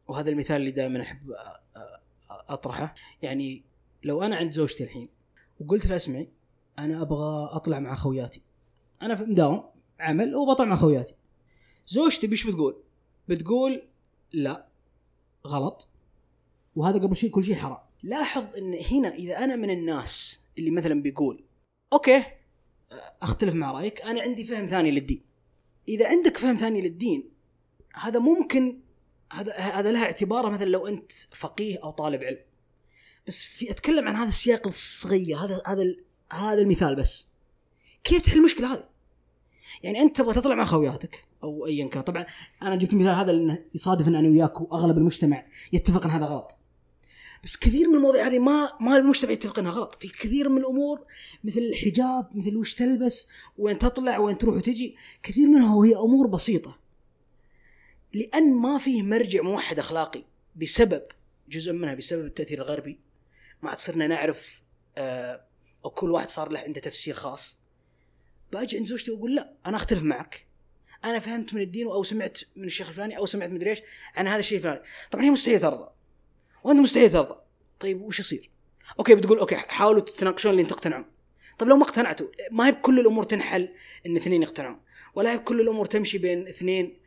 [0.07, 1.35] وهذا المثال اللي دائما أحب أ-
[1.77, 1.79] أ-
[2.29, 2.95] أطرحه.
[3.21, 3.63] يعني
[4.03, 5.09] لو أنا عند زوجتي الحين
[5.59, 6.29] وقلت لها اسمعي
[6.79, 8.41] أنا أبغى أطلع مع خوياتي.
[9.01, 9.63] أنا في مداوم
[9.99, 11.15] عمل وبطلع مع خوياتي.
[11.87, 12.83] زوجتي بيش بتقول؟
[13.27, 13.81] بتقول
[14.33, 14.67] لا
[15.47, 15.87] غلط.
[16.75, 17.77] وهذا قبل شيء كل شيء حرام.
[18.03, 21.43] لاحظ إن هنا إذا أنا من الناس اللي مثلا بيقول
[21.93, 22.23] أوكي
[23.21, 25.21] أختلف مع رأيك أنا عندي فهم ثاني للدين.
[25.87, 27.29] إذا عندك فهم ثاني للدين
[27.93, 28.79] هذا ممكن
[29.33, 32.39] هذا هذا لها اعتباره مثلا لو أنت فقيه أو طالب علم.
[33.27, 35.83] بس في أتكلم عن هذا السياق الصغير هذا هذا
[36.31, 37.27] هذا المثال بس.
[38.03, 38.83] كيف تحل المشكلة هذه؟
[39.83, 42.03] يعني أنت تبغى تطلع مع خوياتك أو ايا كان.
[42.03, 42.25] طبعا
[42.61, 46.57] أنا جبت المثال هذا لأنه يصادف ان أنا وياك وأغلب المجتمع يتفق إن هذا غلط.
[47.43, 49.95] بس كثير من المواضيع هذه ما ما المجتمع يتفق إنها غلط.
[49.95, 51.05] في كثير من الأمور
[51.43, 56.82] مثل الحجاب مثل وش تلبس وين تطلع وين تروح وتجي كثير منها وهي أمور بسيطة.
[58.13, 60.23] لأن ما فيه مرجع موحد أخلاقي
[60.55, 61.03] بسبب
[61.49, 62.99] جزء منها بسبب التأثير الغربي.
[63.61, 64.61] ما عاد صرنا نعرف
[64.97, 65.45] آه
[65.85, 67.59] أو كل واحد صار له عنده تفسير خاص.
[68.51, 70.47] باجي عند زوجتي وأقول لا أنا أختلف معك.
[71.05, 73.81] أنا فهمت من الدين أو سمعت من الشيخ الفلاني أو سمعت مدري إيش
[74.15, 75.89] عن هذا الشيء الفلاني طبعا هي مستحيل ترضى.
[76.63, 77.41] وأنت مستحيل ترضى.
[77.79, 78.49] طيب وش يصير؟
[78.99, 81.05] okay بتقول okay حاولوا تتناقشون لين تقتنعون
[81.59, 83.69] طيب لو ما اقتنعتوا ما هي بكل الأمور تنحل
[84.05, 84.81] إن اثنين يقتنعون
[85.15, 86.99] ولا هي بكل الأمور تمشي بين اثنين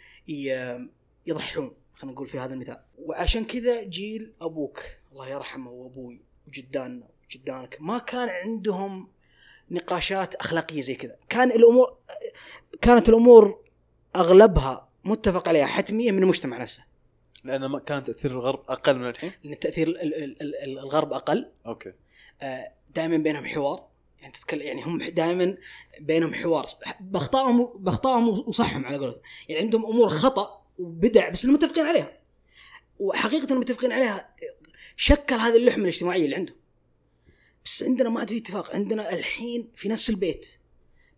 [1.27, 2.81] يضحون خلينا نقول في هذا المثال.
[2.99, 9.09] وعشان كذا جيل أبوك الله يرحمه وأبوي وجداني وجدانك ما كان عندهم
[9.71, 11.17] نقاشات أخلاقية زي كذا.
[11.29, 11.97] كان الأمور
[12.81, 13.61] كانت الأمور
[14.17, 16.85] أغلبها متفق عليها حتمية من المجتمع نفسه.
[17.45, 21.53] لأن ما كان تأثير الغرب أقل من الحين؟ لأن تأثير ال- ال- ال- الغرب أقل.
[21.67, 21.93] أوكي.
[22.95, 23.87] دائما بينهم حوار.
[24.21, 25.57] يعني تتكلم يعني هم دائما
[26.01, 26.67] بينهم حوار.
[27.01, 29.23] باخطائهم بأخطائهم وصحهم على قولتهم.
[29.49, 32.19] يعني عندهم أمور خطأ وبدع بس إنهم متفقين عليها.
[32.99, 34.33] وحقيقة متفقين عليها
[34.97, 36.57] شكل هذه اللحمه الاجتماعيه اللي عندهم
[37.65, 40.47] بس عندنا ما عاد في اتفاق عندنا الحين في نفس البيت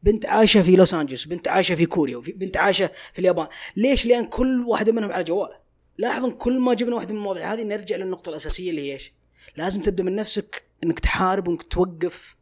[0.02, 3.48] بنت عايشة في لوس أنجلوس بنت عايشة في كوريا وبنت عايشة في اليابان.
[3.76, 5.58] ليش؟ لأن كل واحدة منهم على جواله
[5.98, 9.12] لاحظوا كل ما جبنا واحدة من المواضيع هذه نرجع للنقطة الأساسية اللي هي إيش؟
[9.56, 12.36] لازم تبدأ من نفسك إنك تحارب وإنك توقف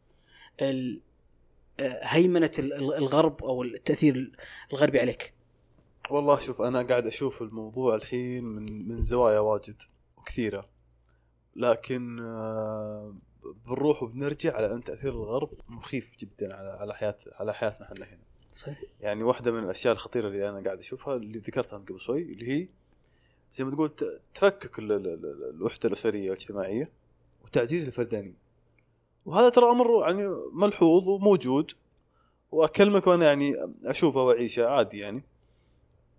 [0.61, 4.33] آه، هيمنة ال- ال- الغرب أو التأثير
[4.72, 5.33] الغربي عليك.
[6.11, 9.83] والله شوف أنا قاعد أشوف الموضوع الحين من من زوايا واجد
[10.19, 10.69] وكثيرة.
[11.57, 13.14] لكن آه،
[13.66, 18.19] بنروح وبنرجع على أن تأثير الغرب مخيف جدا على على حياة على حياتنا إحنا هنا
[18.55, 18.79] صحيح.
[19.01, 22.69] يعني واحدة من الأشياء الخطيرة اللي أنا قاعد أشوفها اللي ذكرتها قبل شوي اللي هي
[23.51, 23.90] زي ما تقول
[24.35, 26.90] تفكك ال- ال- ال- الوحدة الأسرية والاجتماعيه
[27.45, 28.35] وتعزيز الفردانيه
[29.27, 31.73] وهذا ترى أمر يعني ملحوظ وموجود
[32.53, 35.25] وأكلمك وأنا يعني أشوفه وأعيشه عادي يعني.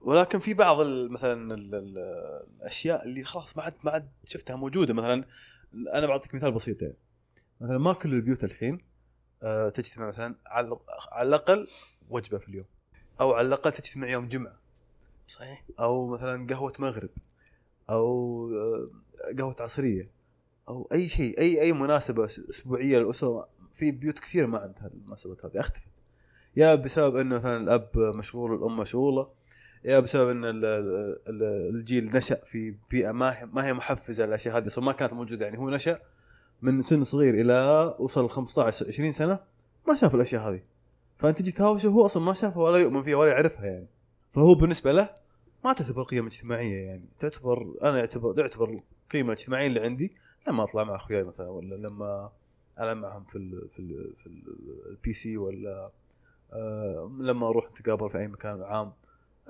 [0.01, 1.97] ولكن في بعض مثلا ال- ال-
[2.57, 4.93] الأشياء اللي خلاص ما عاد ما عاد شفتها موجودة.
[4.93, 5.25] مثلا
[5.93, 6.97] أنا بعطيك مثال بسيط يعني.
[7.61, 8.81] مثلا ما كل البيوت الحين
[9.43, 10.77] آه، تجتمع مثلا على
[11.11, 11.67] على الأقل
[12.09, 12.65] وجبة في اليوم
[13.21, 14.59] أو على الأقل تجتمع يوم جمعة.
[15.27, 15.65] صحيح.
[15.79, 17.09] أو مثلا قهوة مغرب
[17.89, 18.89] أو آه،
[19.37, 20.11] قهوة عصرية
[20.69, 23.49] أو أي شيء أي أي مناسبة أسبوعية للأسرة.
[23.73, 26.01] في بيوت كثير ما عندها المناسبات هذه أختفت.
[26.55, 29.36] يا بسبب إنه مثلا الأب مشغول الأم مشغولة
[29.85, 34.25] يا بسبب إن ال- ال- ال- الجيل نشأ في بيئة ما هي ما هي محفزة
[34.25, 35.57] للأشياء هذه أصلا ما كانت موجودة يعني.
[35.57, 35.99] هو نشأ
[36.61, 39.39] من سن صغير إلى وصل 15 20 سنة
[39.87, 40.61] ما شاف الأشياء هذه.
[41.17, 43.87] فأنت تجي تهاوشه هو أصلا ما شافها ولا يؤمن فيها ولا يعرفها يعني.
[44.29, 45.09] فهو بالنسبة له
[45.65, 47.05] ما تعتبر قيم اجتماعية يعني.
[47.19, 50.15] تعتبر أنا يعتبر يعتبر القيمة الاجتماعية اللي عندي
[50.47, 52.31] لما أطلع مع أخوياي مثلا ولا لما
[52.79, 55.91] ألعب معهم في ال في ال في ال- ال PC ولا
[56.53, 58.93] آه لما أروح نتقابل في أي مكان عام.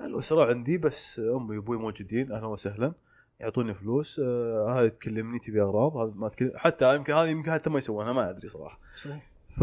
[0.00, 2.94] الأسرة عندي بس امي وأبوي موجودين أهلا وسهلا
[3.40, 7.70] يعطوني فلوس آه هذا تكلمني تبي أغراض هذا ما تكلم حتى يمكن هذه يمكن حتى
[7.70, 8.80] ما يسوونها ما أدري صراحة.
[8.96, 9.30] صحيح.
[9.48, 9.60] ف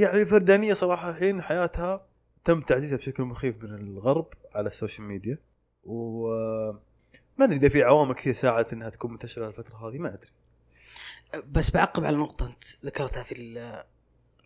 [0.00, 2.06] يعني الفردانيه صراحة الحين حياتها
[2.44, 5.38] تم تعزيزها بشكل مخيف من الغرب على السوشيال ميديا
[5.84, 6.28] و
[7.38, 10.30] ما أدري إذا في عوامل كثير ساعدت إنها تكون منتشرة الفترة هذه ما أدري.
[11.50, 13.34] بس بعقب على نقطة أنت ذكرتها في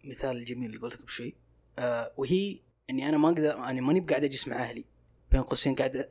[0.05, 1.35] المثال الجميل اللي قلته قبل شوي
[1.79, 2.59] آه وهي
[2.91, 4.85] إني أنا ما أقدر أنا ماني بقاعد أجلس مع أهلي.
[5.33, 6.09] بين قوسين قاعد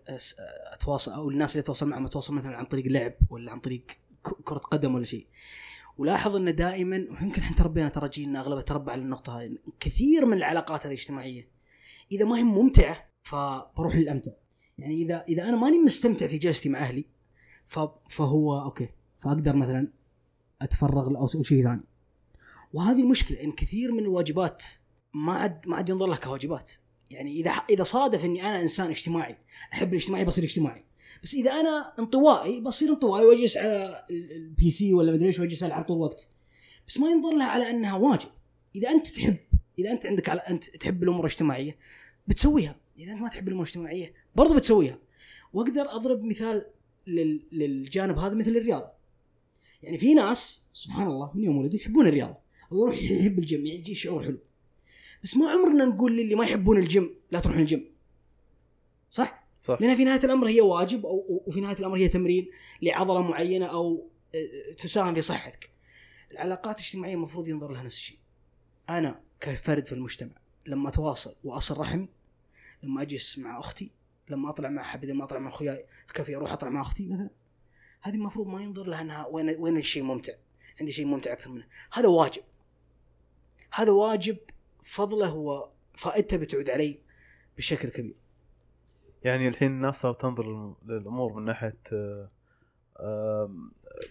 [0.74, 3.82] أتواصل أو الناس اللي أتواصل معهم أتواصل مثلا عن طريق لعب ولا عن طريق
[4.26, 5.28] ك- كرة قدم ولا شيء.
[5.98, 10.38] ولاحظ أن دائما ويمكن إحنا تربينا ترى جيلنا أغلبه تربى على النقطة هذه كثير من
[10.38, 11.48] العلاقات هذه الاجتماعية
[12.12, 14.32] إذا ما هي ممتعة فبروح للأمتع.
[14.78, 17.06] يعني إذا إذا أنا ماني مستمتع في جلستي مع أهلي
[17.66, 18.90] ف- فهو أوكي
[19.20, 19.88] فأقدر مثلا
[20.62, 21.84] أتفرغ أو شيء ثاني.
[22.74, 24.64] وهذه المشكلة إن كثير من الواجبات
[25.14, 26.72] ما عاد ما عاد ينظر لها كواجبات.
[27.10, 29.38] يعني إذا إذا صادف إني أنا إنسان اجتماعي
[29.74, 30.84] أحب الاجتماعي بصير اجتماعي.
[31.24, 35.64] بس إذا أنا انطوائي بصير انطوائي وأجلس على ال- ال PC ولا مدري إيش وأجلس
[35.64, 36.30] العب طول الوقت.
[36.88, 38.30] بس ما ينظر لها على أنها واجب.
[38.76, 39.38] إذا أنت تحب
[39.80, 41.78] إذا أنت عندك على أنت تحب الأمور الاجتماعية
[42.28, 42.76] بتسويها.
[43.00, 45.00] إذا أنت ما تحب الأمور الاجتماعية برضو بتسويها.
[45.54, 46.66] وأقدر أضرب مثال
[47.08, 47.42] لل...
[47.52, 48.92] للجانب هذا مثل الرياضة.
[49.84, 52.38] يعني في ناس سبحان الله من يوم ولدوا يحبون الرياضة.
[52.72, 54.40] ويروح يحب الجيم يجي شعور حلو.
[55.24, 57.92] بس ما عمرنا نقول للي ما يحبون الجيم لا تروحون الجيم
[59.12, 62.50] صح؟ صح لانها في نهاية الأمر هي واجب أو وفي نهاية الأمر هي تمرين
[62.82, 65.70] لعضلة معينة أو آه، تساهم في صحتك.
[66.32, 68.18] العلاقات الاجتماعية المفروض ينظر لها نفس الشيء.
[68.90, 70.32] أنا كفرد في المجتمع
[70.66, 72.06] لما أتواصل وأصل رحم
[72.84, 73.92] لما اجلس مع أختي
[74.30, 77.30] لما أطلع مع حد لما أطلع مع أخوياي الكافيه أروح أطلع مع أختي مثلا
[78.02, 80.34] هذه المفروض ما ينظر لها إنها وين وين الشيء ممتع
[80.80, 82.44] عندي شيء ممتع أكثر منه هذا واجب
[83.74, 84.38] هذا واجب
[84.84, 87.02] فضله وفائدته بتعود علي
[87.58, 88.16] بشكل كبير.
[89.24, 92.30] يعني الحين الناس صارت تنظر للأمور من ناحية آه،
[93.00, 93.52] آه،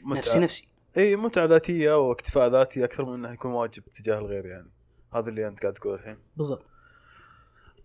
[0.02, 0.68] متعة- نفسي نفسي.
[0.98, 4.70] إي متعة ذاتية واكتفاء ذاتي أكثر من إنه يكون واجب تجاه الغير يعني.
[5.14, 6.18] هذا اللي أنت قاعد تقوله الحين.
[6.36, 6.62] بالضبط.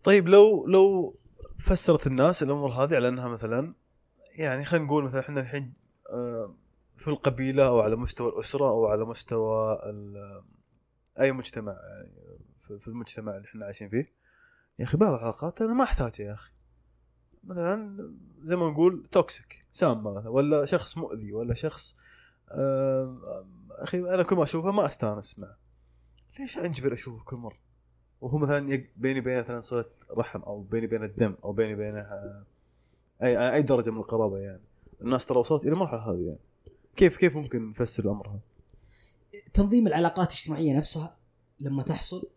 [0.04, 1.15] طيب لو لو
[1.60, 3.74] فسرت الناس الأمور هذه على إنها مثلا
[4.39, 5.74] يعني خلينا نقول مثلا إحنا الحين
[6.10, 6.56] آه،
[6.98, 9.80] في القبيلة أو على مستوى الأسرة أو على مستوى
[11.19, 12.33] أي مجتمع يعني
[12.80, 14.13] في المجتمع اللي إحنا عايشين فيه.
[14.80, 16.52] يا أخي بعض العلاقات أنا ما احتاجها يا أخي.
[17.43, 17.97] مثلا
[18.41, 21.95] زي ما نقول توكسيك سامه مثلا ولا شخص مؤذي ولا شخص
[22.52, 25.58] آه، أخي أنا كل ما أشوفه ما أستانس معه.
[26.39, 27.58] ليش أنجبر أشوفه كل مرة؟
[28.21, 29.86] وهو مثلا بيني وبينه مثلا صله
[30.17, 32.45] رحم أو بيني وبينه الدم أو بيني وبينه آه،
[33.23, 34.63] أي أي درجة من القرابة يعني.
[35.02, 36.39] الناس ترى وصلت إلى المرحلة هذه يعني.
[36.95, 38.39] كيف كيف ممكن نفسر الأمر هذا؟
[39.54, 41.17] تنظيم العلاقات الاجتماعية نفسها
[41.60, 42.30] لما تحصل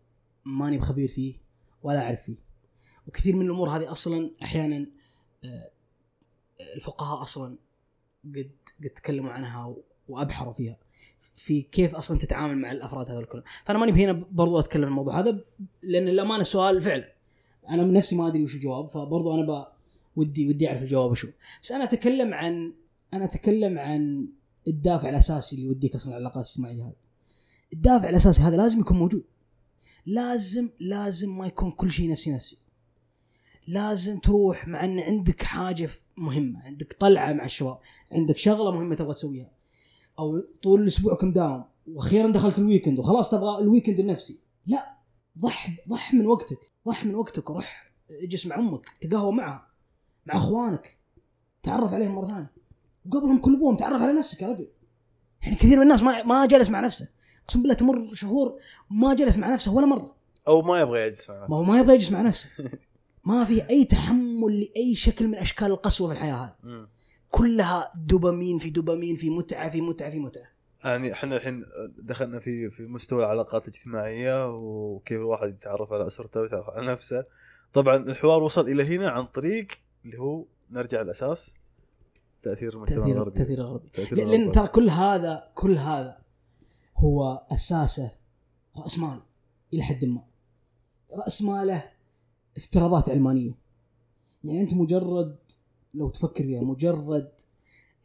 [0.47, 1.33] ماني بخبير فيه
[1.83, 2.37] ولا أعرف فيه.
[3.07, 4.87] وكثير من الأمور هذه أصلا أحيانا
[5.45, 5.71] آه،
[6.75, 7.57] الفقهاء أصلا
[8.25, 8.51] قد
[8.83, 9.75] قد تكلموا عنها
[10.09, 10.77] وأبحروا فيها.
[11.19, 13.43] في كيف أصلا تتعامل مع الأفراد هذول كلهم.
[13.65, 15.43] فأنا ماني هنا برضو أتكلم عن الموضوع هذا
[15.81, 17.13] لأن الامانه السؤال فعلا.
[17.69, 19.77] أنا من نفسي ما أدري وش الجواب فبرضو أنا.
[20.17, 21.27] ودي ودي أعرف الجواب شو
[21.63, 22.73] بس أنا أتكلم عن
[23.13, 24.27] أنا أتكلم عن
[24.67, 26.95] الدافع الأساسي اللي يوديك أصلا العلاقات الاجتماعيه هذه.
[27.73, 29.23] الدافع الأساسي هذا لازم يكون موجود.
[30.07, 32.57] لازم لازم ما يكون كل شيء نفسي نفسي.
[33.67, 37.79] لازم تروح مع إن عندك حاجة مهمة عندك طلعة مع الشباب
[38.11, 39.51] عندك شغلة مهمة تبغى تسويها.
[40.19, 44.39] أو طول الأسبوع كم داوم وأخيرا دخلت ال weekend وخلاص تبغى ال weekend لنفسي.
[44.65, 44.97] لا
[45.39, 47.91] ضح ضح من وقتك ضح من وقتك وروح
[48.23, 49.67] اجلس مع أمك تقهوى معها
[50.25, 50.97] مع أخوانك
[51.63, 52.51] تعرف عليهم مرة ثانية.
[53.05, 54.67] وقبلهم كلهم تعرف على نفسك يا رجل.
[55.43, 57.07] يعني كثير من الناس ما ما جلس مع نفسه.
[57.47, 60.15] اقسم بالله تمر شهور ما جلس مع نفسه ولا مرة.
[60.47, 62.49] أو ما يبغى يجلس معنا ما هو ما يبغى يجلس مع نفسه.
[63.25, 66.87] ما في أي تحمل لأي شكل من أشكال القسوة في الحياة هذه.
[67.29, 70.43] كلها دوبامين في دوبامين في متعة في متعة في متعة.
[70.83, 71.65] يعني إحنا الحين
[71.97, 77.25] دخلنا في في مستوى العلاقات الاجتماعيه وكيف الواحد يتعرف على أسرته ويتعرف على نفسه.
[77.73, 79.67] طبعا الحوار وصل إلى هنا عن طريق
[80.05, 81.55] اللي هو نرجع الأساس
[82.43, 83.31] تأثير المجتمع الغربي.
[83.31, 84.51] تأثير غربي تأثير لأن الغربي.
[84.51, 86.26] ترى كل هذا كل هذا
[86.97, 88.11] هو أساسه
[88.77, 89.21] رأس مال
[89.73, 90.23] إلى حد ما.
[91.13, 91.91] رأس ماله
[92.57, 93.51] افتراضات علمانيه
[94.43, 95.37] يعني أنت مجرد
[95.93, 97.31] لو تفكر فيها مجرد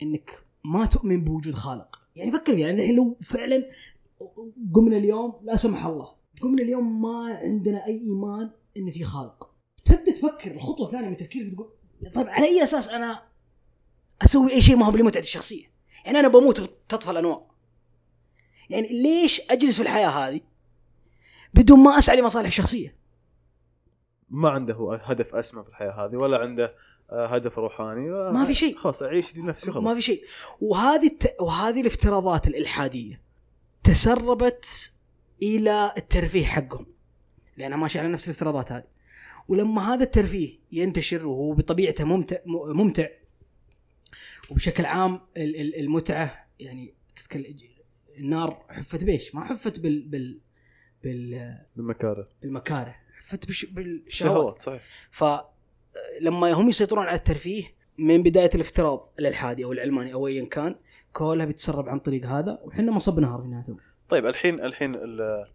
[0.03, 2.01] إنك ما تؤمن بوجود خالق.
[2.17, 3.69] يعني فكر فيها يعني الحين لو فعلا
[4.75, 6.09] قمنا اليوم لا سمح الله
[6.41, 9.51] قمنا اليوم ما عندنا أي إيمان إن في خالق.
[9.85, 11.71] تبدأ تفكر الخطوة الثانية من تفكيرك بتقول
[12.15, 13.23] طيب على أي أساس أنا
[14.23, 15.65] أسوي أي شيء ما هو لمتعتي الشخصية؟
[16.05, 17.52] يعني أنا بموت وتطفى الانوار
[18.71, 20.41] يعني ليش أجلس في الحياة هذه
[21.55, 22.97] بدون ما أسعى لمصالح شخصيه
[24.31, 26.75] ما عنده هدف أسمى في الحياة هذه ولا عنده
[27.11, 28.77] آه، هدف روحاني ما في شيء.
[28.77, 30.25] خلاص أعيش لنفسي خلاص ما في شيء.
[30.61, 31.35] وهذه الت...
[31.41, 33.23] وهذه الافتراضات الإلحادية
[33.85, 34.93] تسربت
[35.43, 36.87] إلى الترفيه حقهم.
[37.57, 38.85] لانها ماشيه على نفس الافتراضات هذه.
[39.49, 43.07] ولما هذا الترفيه ينتشر وهو بطبيعته ممتع ممتع
[44.51, 46.95] وبشكل عام ال- ال- المتعة يعني
[48.23, 50.41] النار حفت بايش؟ ما حفت بال بال
[51.05, 53.65] بال بالمكاره بالمكاره حفت بش...
[53.65, 57.65] بالشهوات شهوات صحيح فلما هم يسيطرون على الترفيه
[57.99, 60.75] من بداية الافتراض الالحادي أو العلماني أو ايا كان
[61.13, 63.77] كلها بتسرب عن طريق هذا وحنا مصب نهار في نهايه.
[64.09, 65.47] طيب الحين الحين ال-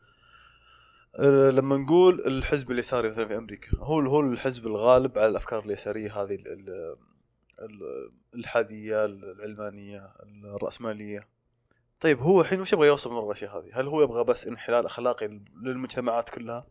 [1.19, 6.21] ال- لما نقول الحزب اليساري مثلا في أمريكا هو هو الحزب الغالب على الأفكار اليسارية
[6.23, 6.95] هذه ال- ال-
[7.61, 10.03] ال- الالحاديه العلمانية
[10.55, 11.27] الرأسمالية
[11.99, 15.27] طيب هو الحين وش يبغى يوصل من الاشياء هذه؟ هل هو يبغى بس انحلال أخلاقي
[15.63, 16.67] للمجتمعات كلها؟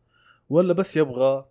[0.48, 1.46] ولا بس يبغى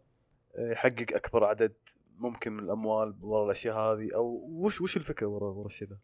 [0.57, 1.75] يحقق أكبر عدد
[2.17, 5.97] ممكن من الأموال ورا الأشياء هذه أو وش وش الفكرة ورا ورا الشيء ذا؟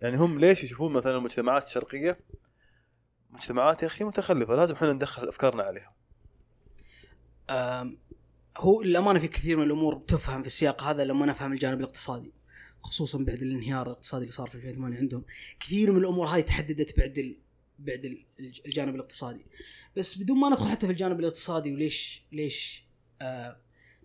[0.00, 2.18] يعني هم ليش يشوفون مثلا المجتمعات الشرقية
[3.30, 5.94] مجتمعات يا أخي متخلفة لازم إحنا ندخل أفكارنا عليها
[8.56, 12.32] هو الامانه في كثير من الأمور تفهم في السياق هذا لما نفهم الجانب الاقتصادي
[12.82, 15.24] خصوصا بعد الانهيار الاقتصادي اللي صار في 2008 عندهم.
[15.60, 17.36] كثير من الأمور هذه تحددت بعد.
[17.78, 18.24] بعد ال-
[18.66, 19.46] الجانب الاقتصادي.
[19.96, 22.84] بس بدون ما ندخل حتى في الجانب الاقتصادي وليش ليش
[23.22, 23.56] آه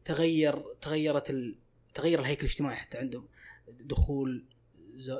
[0.06, 1.60] تغير تغيرت ال...
[1.94, 3.28] تغير الهيكل الاجتماعي حتى عندهم.
[3.68, 4.46] دخول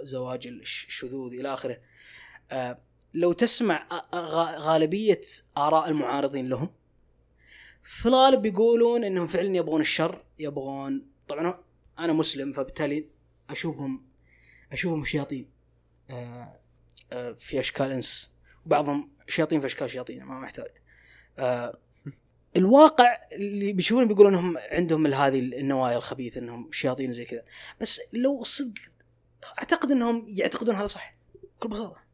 [0.04, 1.82] زواج الش- الشذوذ إلى آخره.
[2.52, 2.82] آه
[3.14, 3.88] لو تسمع
[4.60, 5.22] غالبية
[5.58, 6.70] آراء المعارضين لهم
[7.84, 11.64] في الغالب يقولون إنهم فعلا يبغون الشر يبغون طبعا
[12.00, 13.06] أنا مسلم فبالتالي
[13.50, 14.04] أشوفهم
[14.72, 15.50] أشوفهم شياطين
[16.10, 16.60] آه،
[17.12, 18.32] آه، في أشكال إنس
[18.66, 20.72] وبعضهم شياطين في أشكال شياطين ما محتاج.
[21.40, 21.78] آه،
[22.58, 27.44] الواقع اللي بيشوفون بيقولون إنهم عندهم هذه النوايا الخبيثة إنهم شياطين وزي كذا.
[27.82, 28.82] بس لو صدق
[29.60, 31.16] أعتقد إنهم يعتقدون هذا صح
[31.60, 32.08] بكل بساطة.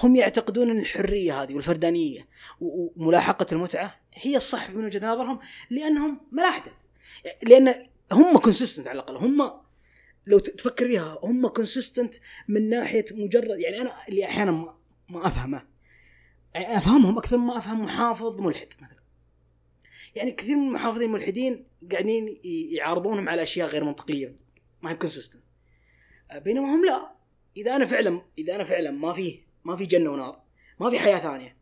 [0.00, 2.28] هم يعتقدون إن الحرية هذه والفردانية
[2.60, 5.38] وملاحقة المتعة هي الصح من وجهة نظرهم
[5.70, 6.72] لأنهم ملاحدة.
[7.42, 9.65] لأن هم consistent على الأقل هم
[10.26, 12.14] لو تفكر فيها هم consistent
[12.48, 14.74] من ناحية مجرد يعني أنا اللي أحيانا ما,
[15.08, 15.66] ما أفهمه.
[16.54, 19.02] يعني أفهمهم أكثر ما أفهم محافظ ملحد مثلا.
[20.14, 22.38] يعني كثير من المحافظين الملحدين قاعدين
[22.70, 24.36] يعارضونهم على أشياء غير منطقية
[24.82, 25.42] ما هي كونسيستنت
[26.34, 27.12] بينما هم لا.
[27.56, 30.40] إذا أنا فعلا إذا أنا فعلا ما فيه ما في جنة ونار
[30.80, 31.56] ما في حياة ثانية.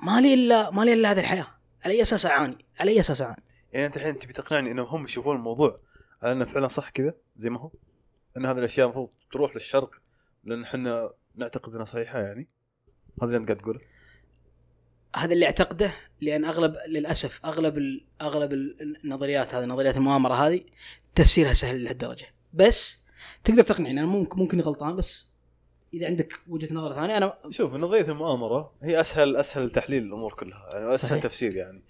[0.00, 1.46] ما لي الا ما لي إلا هذه الحياة.
[1.84, 3.42] على أي أساس أعاني؟ على أي أساس أعاني؟
[3.72, 5.80] يعني أنت الحين تبي تقنعني إنهم هم يشوفون الموضوع؟
[6.22, 7.70] على انه فعلا صح كذا زي ما هو.
[8.36, 9.94] إن هذه الأشياء المفروض تروح للشرق
[10.44, 12.48] لأن إحنا نعتقد إنها صحيحة يعني.
[13.22, 13.80] هذا اللي انت قاعد تقوله.
[15.16, 20.60] هذا اللي أعتقده لأن أغلب للأسف أغلب ال- أغلب ال- النظريات هذه نظريات المؤامرة هذه
[21.14, 22.26] تفسيرها سهل لهالدرجة.
[22.54, 23.06] بس
[23.44, 25.32] تقدر تقنعني أنا ممكن ممكن غلطان بس
[25.94, 30.68] إذا عندك وجهة نظر ثانية أنا شوف نظرية المؤامرة هي أسهل أسهل تحليل الأمور كلها
[30.72, 31.22] يعني أسهل صحيح.
[31.22, 31.82] تفسير يعني.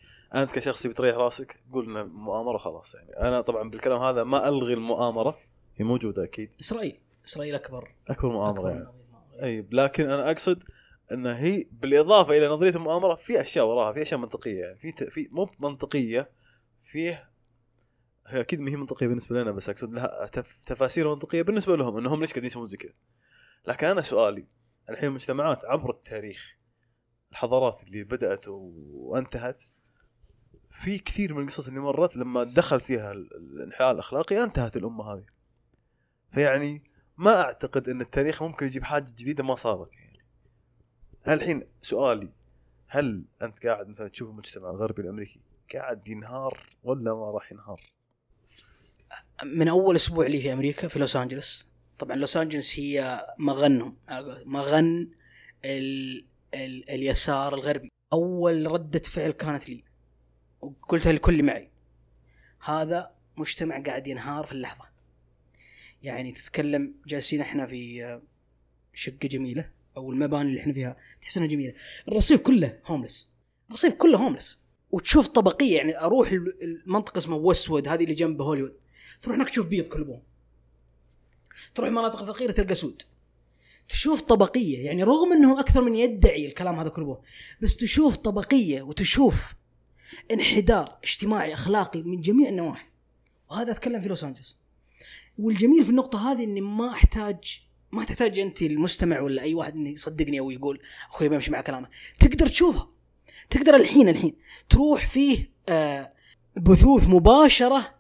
[0.43, 3.11] أنت كشخص بتريح راسك قول انه مؤامرة خلاص يعني.
[3.29, 5.37] أنا طبعا بالكلام هذا ما ألغي المؤامرة
[5.77, 6.55] هي موجودة أكيد.
[6.61, 7.95] إسرائيل إسرائيل أكبر.
[8.09, 8.93] أكبر مؤامرة أكبر يعني.
[9.43, 10.63] أي لكن أنا أقصد
[11.13, 14.77] ان هي بالإضافة إلى نظرية المؤامرة في أشياء وراها في أشياء منطقية يعني.
[14.79, 16.31] في في مو منطقية
[16.81, 17.31] فيه
[18.27, 21.97] هي أكيد ما هي منطقية بالنسبة لنا بس أقصد لها تف- تفاسير منطقية بالنسبة لهم
[21.97, 22.93] إنهم ليش قاعدين يسوون زي كذا.
[23.67, 24.47] لكن أنا سؤالي
[24.91, 26.57] الحين المجتمعات عبر التاريخ
[27.33, 29.63] الحضارات اللي بدأت وانتهت
[30.77, 35.27] في كثير من القصص اللي مرت لما دخل فيها ال- الانحلال الأخلاقي انتهت الأمة هذه.
[36.31, 36.85] فيعني
[37.17, 40.19] ما أعتقد إن التاريخ ممكن يجيب حاجة جديدة ما صارت يعني.
[41.29, 42.33] الحين سؤالي
[42.89, 45.41] هل أنت قاعد مثلا تشوف المجتمع الغربي الأمريكي
[45.75, 47.81] قاعد ينهار ولا ما راح ينهار؟
[49.45, 51.69] من أول أسبوع لي في أمريكا في لوس انجلوس
[51.99, 53.97] طبعا لوس انجلوس هي مغنهم
[54.45, 55.11] مغن
[55.65, 56.25] ال
[56.55, 57.89] ال اليسار الغربي.
[58.13, 59.85] أول ردة فعل كانت لي.
[60.61, 61.71] وقلتها لكل اللي معي
[62.65, 64.85] هذا مجتمع قاعد ينهار في اللحظة.
[66.03, 68.23] يعني تتكلم جالسين إحنا في آه،
[68.95, 71.75] شقة جميلة أو المباني اللي إحنا فيها تحس انها جميلة.
[72.09, 73.33] الرصيف كله هوملس
[73.69, 74.59] الرصيف كله هوملس
[74.91, 78.77] وتشوف طبقية يعني أروح ال- المنطقة اسمها ويستوود هذه اللي جنب هوليوود
[79.23, 80.23] تروح هناك تشوف بيض كلبهم
[81.75, 83.03] تروح مناطق فقيرة تلقى سود.
[83.89, 87.23] تشوف طبقية يعني رغم إنه أكثر من يدعي الكلام هذا كله
[87.63, 89.55] بس تشوف طبقية وتشوف
[90.33, 92.87] انحدار اجتماعي اخلاقي من جميع النواحي.
[93.51, 94.57] وهذا أتكلم في لوس أنجلوس.
[95.39, 97.61] والجميل في النقطة هذه إني ما احتاج
[97.93, 100.81] ما تحتاج أنت المستمع ولا أي واحد إنه يصدقني أو يقول
[101.11, 101.89] أخوي بمشي مع كلامه.
[102.21, 102.91] تقدر تشوفها.
[103.51, 104.37] تقدر الحين الحين
[104.69, 106.13] تروح فيه آه
[106.57, 107.95] بثوث مباشرة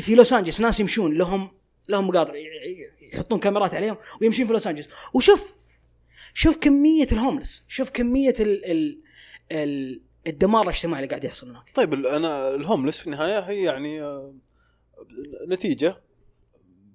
[0.00, 0.60] في لوس أنجلوس.
[0.60, 1.50] ناس يمشون لهم
[1.88, 2.34] لهم مقاطع
[3.12, 4.88] يحطون كاميرات عليهم ويمشون في لوس أنجلوس.
[5.14, 5.54] وشوف
[6.34, 9.02] شوف كمية الهوملس شوف كمية ال
[9.52, 11.72] ال الدمار الاجتماعي اللي قاعد يحصل هناك.
[11.74, 14.34] طيب أنا الهوملس في النهاية هي يعني آه،
[15.48, 16.02] نتيجة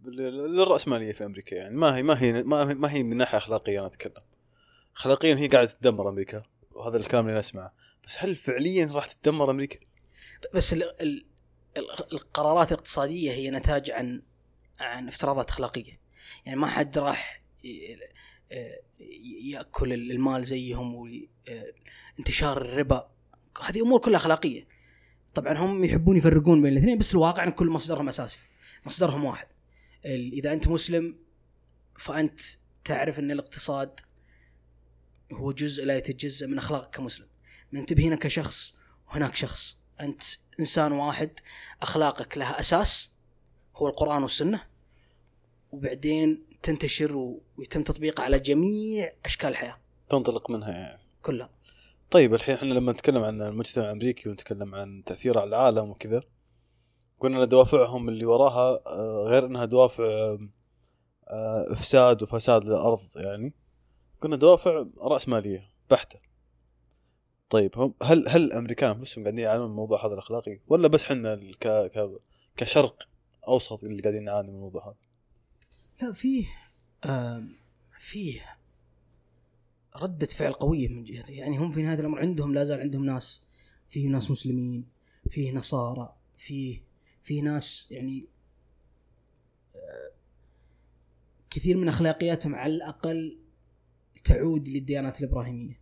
[0.06, 1.76] لل- للرأسمالية في أمريكا يعني.
[1.76, 4.24] ما هي ما هي ما هي, ما هي من ناحية أخلاقية أنا أتكلم.
[4.96, 7.74] اخلاقيا هي قاعدة تدمر أمريكا وهذا الكلام اللي أنا أسمعه.
[8.08, 9.80] بس هل فعليا راح تدمر أمريكا؟
[10.54, 11.26] بس ال ال
[11.78, 14.22] ال- القرارات الاقتصادية هي نتاج عن
[14.80, 16.00] عن افتراضات أخلاقية.
[16.46, 17.44] يعني ما حد راح
[18.52, 18.80] آه،
[19.44, 20.96] يأكل المال زيهم
[22.18, 23.12] وانتشار الربا
[23.64, 24.68] هذه أمور كلها أخلاقية.
[25.36, 28.40] طبعا هم يحبون يفرقون بين الاثنين بس الواقع إن كل مصدرهم أساسي
[28.86, 29.48] مصدرهم واحد.
[30.06, 31.16] إذا أنت مسلم
[31.98, 32.42] فأنت
[32.86, 34.00] تعرف إن الاقتصاد
[35.34, 37.28] هو جزء لا يتجزأ من أخلاقك كمسلم.
[37.72, 38.78] ما انت هنا كشخص
[39.08, 39.82] وهناك شخص.
[40.02, 40.24] أنت
[40.60, 41.40] إنسان واحد
[41.82, 43.18] أخلاقك لها أساس
[43.76, 44.64] هو القرآن والسنة.
[45.72, 49.78] وبعدين تنتشر ويتم تطبيقها على جميع أشكال الحياة.
[50.10, 51.02] تنطلق منها يعني.
[51.22, 51.57] كلها.
[52.12, 56.22] طيب الحين إحنا لما نتكلم عن المجتمع الأمريكي ونتكلم عن تاثيره على العالم وكذا
[57.20, 60.50] قلنا إن دوافعهم اللي وراها آه، غير إنها دوافع آه،
[61.28, 63.54] آه، إفساد وفساد للأرض يعني
[64.22, 66.20] قلنا دوافع راسماليه بحتة
[67.50, 71.40] طيب هم هل هل الأمريكان انفسهم قاعدين يعانون من الموضوع هذا الأخلاقي ولا بس إحنا
[72.58, 73.08] كشرق
[73.48, 74.96] أوسط اللي قاعدين نعاني من الموضوع هذا؟
[76.02, 76.46] لا فيه
[77.06, 77.50] آم،
[78.00, 78.57] فيه
[80.04, 83.44] ردة فعل قوية من جهته يعني هم في نهاية الأمر عندهم لا زال عندهم ناس
[83.88, 84.86] فيه ناس مسلمين
[85.30, 86.82] فيه نصارى فيه
[87.24, 88.26] فيه ناس يعني
[89.76, 90.12] آه،
[91.50, 93.38] كثير من أخلاقياتهم على الأقل
[94.24, 95.80] تعود للديانات الإبراهيمية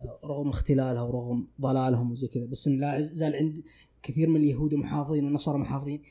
[0.00, 3.64] آه، رغم اختلالها ورغم ضلالهم وزي كذا بس لا زال عند
[4.02, 6.02] كثير من اليهود محافظين والنصارى محافظين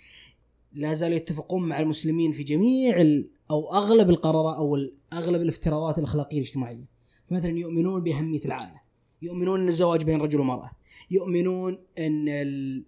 [0.74, 4.78] لا زالوا يتفقون مع المسلمين في جميع أو أغلب القرارات أو
[5.14, 6.93] أغلب الافتراضات الأخلاقية الاجتماعية.
[7.32, 8.82] مثلا يؤمنون بأهمية العائله،
[9.22, 10.72] يؤمنون أن الزواج بين رجل ومرأة،
[11.12, 12.84] يؤمنون أن ال...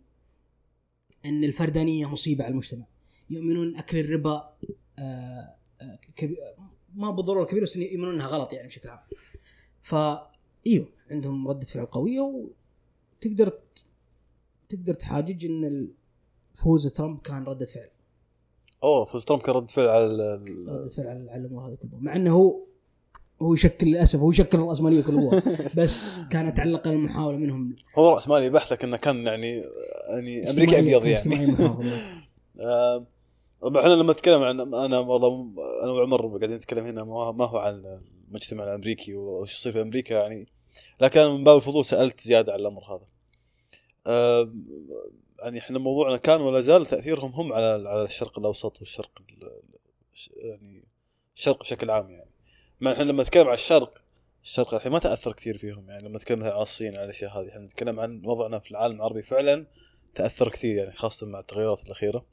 [1.26, 2.86] أن الفردانية مصيبة على المجتمع،
[3.30, 4.56] يؤمنون أكل الربا
[5.00, 6.38] آه آه كبي...
[6.96, 9.00] ما بالضرورة كبيره بس يؤمنون أنها غلط يعني بشكل عام.
[9.82, 10.32] فا
[10.68, 13.60] إيوه عندهم ردة فعل قوية وتقدر
[14.70, 15.92] تقدر تحاجج أن
[16.54, 17.90] فوز ترامب كان ردة فعل
[18.84, 20.36] أوه فوز ترامب كان رد فعل على
[20.68, 22.66] ردة فعل على الأمور هذه كلها مع أنه هو
[23.42, 25.44] هو يشكل للأسف هو يشكل الراسماليه كلها
[25.78, 27.76] بس كانت على الاقل المحاولة منهم.
[27.98, 29.62] هو رأس مالي بحت لكن كان يعني
[30.10, 31.56] يعني اجتماعية- أبيض يعني.
[32.66, 33.06] آه،
[33.62, 37.58] طبعا إحنا لما نتكلم عن أنا والله أنا وعمر قاعدين نتكلم هنا ما ما هو
[37.58, 40.48] عن المجتمع الأمريكي وش يصير في أمريكا يعني.
[41.02, 43.06] لكن من باب الفضول سألت زيادة على الأمر هذا.
[44.08, 44.54] آه،
[45.40, 50.48] يعني إحنا موضوعنا كان ولا زال تأثيرهم هم على على الشرق الأوسط والشرق ال- ال-
[50.48, 50.84] يعني
[51.36, 52.25] الشرق بشكل عام يعني.
[52.82, 54.02] مع إحنا لما نتكلم عن الشرق
[54.44, 57.50] الشرق الحين ما تأثر كثير فيهم يعني لما نتكلم مثلا عن الصين على الأشياء هذه
[57.50, 59.68] إحنا نتكلم عن وضعنا في العالم العربي فعلا
[60.16, 62.26] تأثر كثير يعني خاصة مع التغيرات الأخيرة.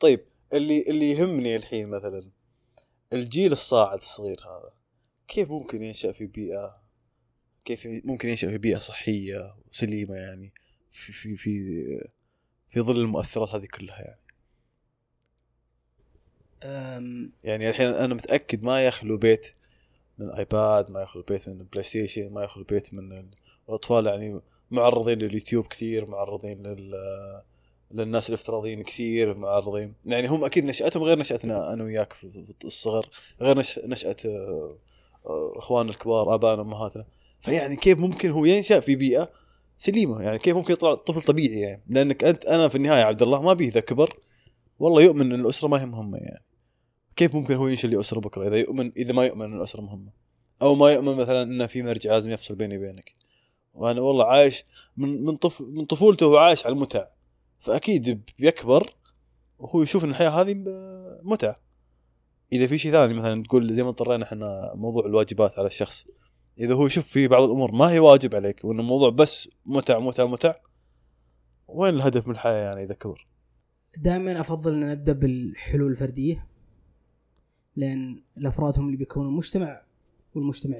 [0.00, 2.30] طيب اللي اللي يهمني الحين مثلا
[3.12, 4.72] الجيل الصاعد الصغير هذا
[5.28, 6.82] كيف ممكن ينشأ في بيئة
[7.64, 10.52] كيف ممكن ينشأ في بيئة صحية وسليمة يعني
[10.92, 11.60] في في في
[12.70, 14.23] في ظل المؤثرات هذه كلها يعني؟
[17.44, 19.46] يعني الحين أنا متأكد ما يخلو بيت
[20.18, 23.30] من ايباد ما يخلو بيت من بلاي ستيشن ما يخلو بيت من ال-
[23.68, 24.40] الأطفال يعني
[24.70, 26.94] معرضين لليوتيوب كثير معرضين لل
[27.90, 29.94] للناس الافتراضيين كثير معرضين.
[30.06, 33.08] يعني هم أكيد نشأتهم غير نشأتنا أنا وياك في الصغر
[33.40, 33.78] غير نش...
[33.78, 34.76] نشاه آه،
[35.26, 37.04] آه، إخواننا الكبار آبائنا أمهاتنا.
[37.40, 39.30] فيعني كيف ممكن هو ينشأ في بيئة
[39.78, 43.42] سليمة؟ يعني كيف ممكن يطلع طفل طبيعي يعني؟ لأنك أنت أنا في النهاية عبد الله
[43.42, 44.16] ما بيه إذا كبر
[44.78, 46.42] والله يؤمن إن الأسرة ما هي مهمه يعني.
[47.16, 50.12] كيف ممكن هو ينشئ لي اسره بكرة إذا يؤمن إذا ما يؤمن إن الأسرة مهمة؟
[50.62, 53.14] أو ما يؤمن مثلا ان في مرجع لازم يفصل بيني وبينك.
[53.74, 54.64] وأنا والله عايش
[54.96, 57.06] من من طف من طفولته هو عايش على المتع
[57.58, 58.94] فأكيد بيكبر
[59.58, 60.54] وهو يشوف إن الحياة هذه
[61.22, 61.60] متعة.
[62.52, 66.06] إذا في شيء ثاني مثلا تقول زي ما اضطرينا إحنا موضوع الواجبات على الشخص.
[66.58, 70.26] إذا هو يشوف في بعض الأمور ما هي واجب عليك وإن الموضوع بس متع متع
[70.26, 70.54] متع
[71.68, 73.26] وين الهدف من الحياة يعني إذا كبر؟
[73.98, 76.53] دائما أفضل إن نبدأ بالحلول الفردية.
[77.76, 79.82] لأن الافراد هم اللي بيكونوا مجتمع
[80.34, 80.78] والمجتمع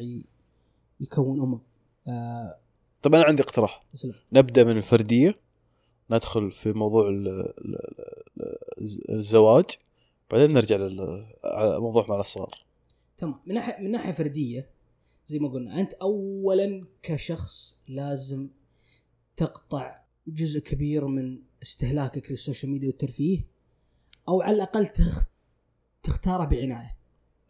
[1.01, 1.61] يكون امه
[2.09, 2.59] آه
[3.03, 3.85] طب أنا عندي اقتراح.
[4.33, 5.41] نبدأ من الفردية.
[6.11, 7.79] ندخل في موضوع ال- ال-
[8.39, 9.65] ال- الز- الزواج.
[10.31, 12.65] بعدين نرجع للموضوع مع الصغار.
[13.17, 13.41] تمام.
[13.47, 14.71] من ناحيه من ناحية فردية
[15.27, 18.49] زي ما قلنا أنت اولا كشخص لازم
[19.37, 23.47] تقطع جزء كبير من استهلاكك للسوشيال ميديا والترفيه
[24.29, 25.25] أو على الأقل تخ...
[26.05, 26.97] تختاره بعناية.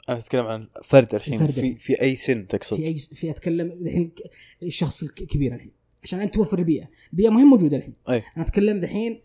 [0.09, 1.75] أنا أتكلم عن فرد الحين فرد في.
[1.75, 4.23] في أي سن تقصد؟ في أي في أتكلم الحين ك-
[4.63, 5.73] الشخص الكبير الحين.
[6.03, 7.93] عشان أنت توفر البيئة، البيئة مهم موجودة الحين.
[8.09, 8.23] أي.
[8.37, 9.21] أنا أتكلم الحين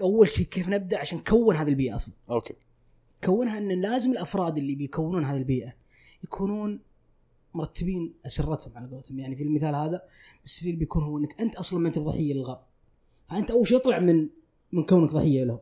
[0.00, 2.14] أول شيء كيف نبدأ عشان نكون هذه البيئة أصلا.
[2.30, 2.54] أوكي.
[3.24, 5.72] كونها إن لازم الأفراد اللي بيكونون هذه البيئة
[6.24, 6.80] يكونون
[7.54, 9.18] مرتبين أسرتهم على قولتهم.
[9.18, 10.02] يعني في المثال هذا
[10.44, 12.60] السرير بيكون هو إنك أنت أصلا ما أنت ضحيه للغرب.
[13.26, 14.28] فأنت أول شيء اطلع من
[14.72, 15.60] من كونك ضحية له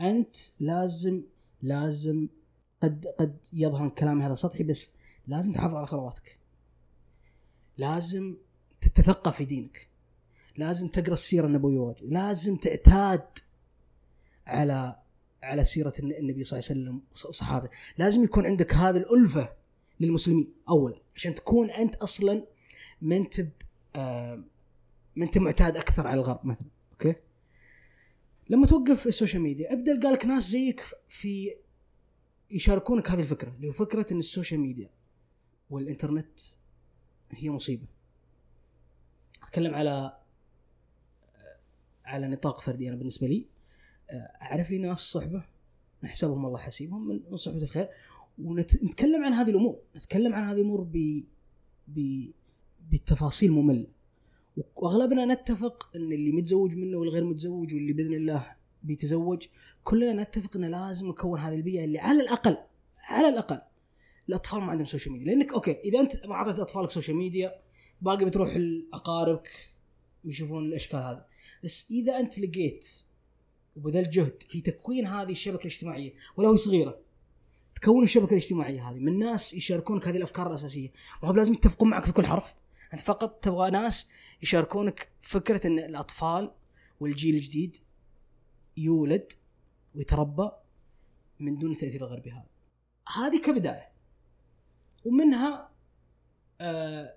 [0.00, 1.22] أنت لازم
[1.62, 2.28] لازم
[2.82, 4.90] قد قد يظهر كلامي هذا سطحي بس
[5.26, 6.38] لازم تحافظ على صلواتك.
[7.78, 8.36] لازم
[8.80, 9.88] تتثقف في دينك.
[10.56, 12.02] لازم تقرأ السيرة النبوية واجد.
[12.04, 13.26] لازم تعتاد
[14.46, 14.96] على
[15.42, 17.68] على سيرة الن- النبي صلى الله عليه وسلم وصحابه.
[17.98, 19.52] لازم يكون عندك هذه الألفة
[20.00, 22.46] للمسلمين اولا عشان تكون أنت أصلا
[23.02, 23.46] ما انت
[23.96, 24.44] آه،
[25.16, 27.14] ما انت معتاد أكثر على الغرب مثلا okay؟
[28.48, 31.54] لما توقف ال social media ابدا القى لك ناس زيك في
[32.50, 34.90] يشاركونك هذه الفكرة اللي هو فكرة إن ال social media
[35.70, 36.40] والإنترنت
[37.30, 37.86] هي مصيبة.
[39.42, 40.18] أتكلم على
[42.04, 43.46] على نطاق فردي أنا بالنسبة لي.
[44.42, 45.44] أعرف لي ناس صحبة
[46.02, 47.88] نحسبهم الله حسيبهم من صحبة الخير
[48.38, 51.24] ونتكلم عن هذه الأمور نتكلم عن هذه الأمور ب
[51.88, 52.26] ب
[52.90, 53.86] بالتفاصيل مملة.
[54.76, 59.46] واغلبنا نتفق ان اللي متزوج منه والغير متزوج واللي باذن الله بيتزوج
[59.84, 62.56] كلنا نتفق ان لازم نكون هذه البيئة اللي على الأقل
[63.08, 63.60] على الأقل
[64.28, 67.54] الأطفال ما عندهم social media لأنك okay إذا أنت ما اعطيت أطفالك social media
[68.02, 69.50] باقي بتروح لاقاربك
[70.24, 71.24] يشوفون الأشكال هذه.
[71.64, 72.88] بس إذا أنت لقيت
[73.76, 76.98] وبذلت جهد في تكوين هذه الشبكة الاجتماعية ولو صغيرة
[77.74, 80.92] تكون الشبكة الاجتماعية هذه من ناس يشاركونك هذه الأفكار الأساسية.
[81.24, 82.54] هو لازم يتفقون معك في كل حرف.
[82.92, 84.08] أنت فقط تبغى ناس
[84.42, 86.54] يشاركونك فكرة إن الأطفال
[87.00, 87.76] والجيل الجديد
[88.76, 89.32] يولد
[89.94, 90.50] ويتربى
[91.40, 92.46] من دون تأثير الغربي هذا.
[93.16, 93.88] هذه كبداية.
[95.04, 95.70] ومنها
[96.60, 97.14] آه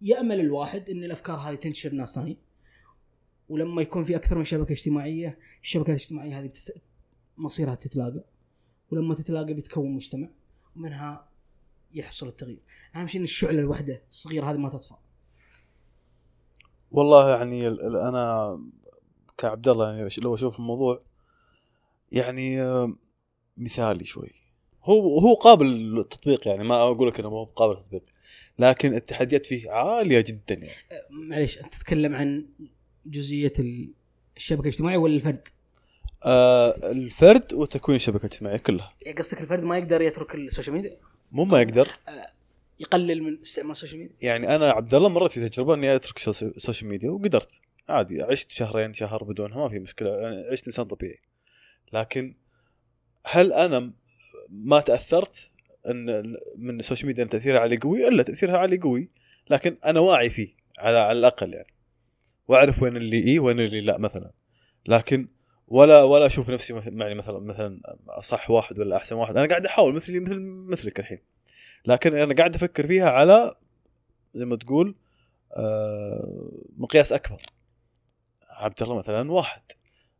[0.00, 2.36] يأمل الواحد إن الأفكار هذه تنتشر ناس ثانية
[3.48, 6.52] ولما يكون في أكثر من شبكة اجتماعية الشبكات الاجتماعية هذه.
[7.38, 8.24] مصيرها تتلاقى.
[8.90, 10.28] ولما تتلاقى بتكون مجتمع.
[10.76, 11.28] ومنها
[11.94, 12.60] يحصل التغيير.
[12.96, 14.94] أهم شيء إن الشعلة الوحده الصغيرة هذه ما تطفى.
[16.90, 18.58] والله يعني أنا
[19.38, 21.02] كعبد الله يعني لو أشوف الموضوع
[22.12, 22.58] يعني
[23.56, 24.30] مثالي شوي.
[24.84, 28.02] هو هو قابل للتطبيق يعني ما أقول لك إنه ما هو قابل للتطبيق
[28.58, 30.66] لكن التحديات فيه عالية جدا يعني.
[30.92, 32.46] أه، معليش أنت تتكلم عن
[33.06, 33.92] جزئية ال-
[34.36, 35.48] الشبكة الاجتماعية ولا الفرد؟
[36.24, 38.92] آه الفرد وتكوين الشبكة الاجتماعية كلها.
[39.02, 40.96] يعني قصدك الفرد ما يقدر يترك ال social media؟
[41.34, 41.88] مو ما يقدر.
[42.80, 46.28] يقلل من استعمال ال social media يعني أنا عبد الله مريت في تجربة إني أترك
[46.28, 47.60] ال social media وقدرت.
[47.88, 51.20] عادي عشت شهرين شهر بدونها ما في مشكلة يعني عشت إنسان طبيعي.
[51.92, 52.34] لكن
[53.26, 53.92] هل أنا
[54.48, 55.50] ما تأثرت
[55.86, 59.10] إن من ال social media إن تأثيرها علي قوي؟ إلا تأثيرها علي قوي
[59.50, 61.74] لكن أنا واعي فيه على على الأقل يعني.
[62.48, 64.30] وأعرف وين اللي إي وين اللي لا مثلا.
[64.86, 65.28] لكن
[65.74, 69.36] ولا ولا أشوف نفسي يعني مثلا مثلا أصح واحد ولا أحسن واحد.
[69.36, 71.18] أنا قاعد أحاول مثلي مثل مثلك الحين.
[71.86, 73.54] لكن أنا قاعد أفكر فيها على
[74.34, 74.94] زي ما تقول
[75.52, 77.42] آه، مقياس أكبر.
[78.50, 79.62] عبد الله مثلا واحد.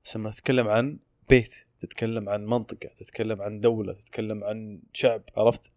[0.05, 0.99] بس لما تتكلم عن
[1.29, 5.71] بيت تتكلم عن منطقة تتكلم عن دولة تتكلم عن شعب عرفت؟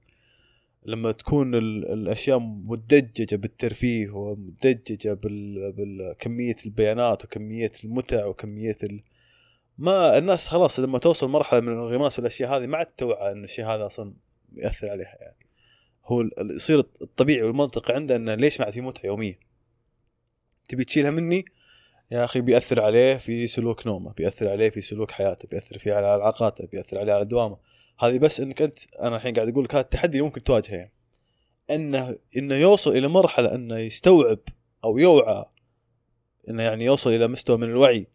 [0.85, 9.03] لما تكون ال- الأشياء مدججة بالترفيه ومدججة بال- بالكمية البيانات وكمية المتع وكمية ال...
[9.77, 13.65] ما الناس خلاص لما توصل مرحلة من الانغماس الاشياء هذه ما عاد توعى إن الشيء
[13.65, 14.13] هذا أصلا
[14.55, 15.37] يأثر عليها يعني.
[16.05, 16.23] هو
[16.55, 19.39] يصير الطبيعي والمنطقي عنده إنه ليش ما عاد في متعة يومية؟
[20.69, 21.45] تبي تشيلها مني؟
[22.11, 26.07] يا أخي بيأثر عليه في سلوك نومه بيأثر عليه في سلوك حياته بيأثر فيه على
[26.07, 27.57] علاقاته بيأثر عليه على دوامه.
[27.99, 30.93] هذه بس إنك أنت أنا الحين قاعد أقول لك هذا التحدي ممكن تواجهه يعني.
[31.69, 34.39] إنه إنه يوصل إلى مرحلة إنه يستوعب
[34.83, 35.45] أو يوعى
[36.49, 38.07] إنه يعني يوصل إلى مستوى من الوعي.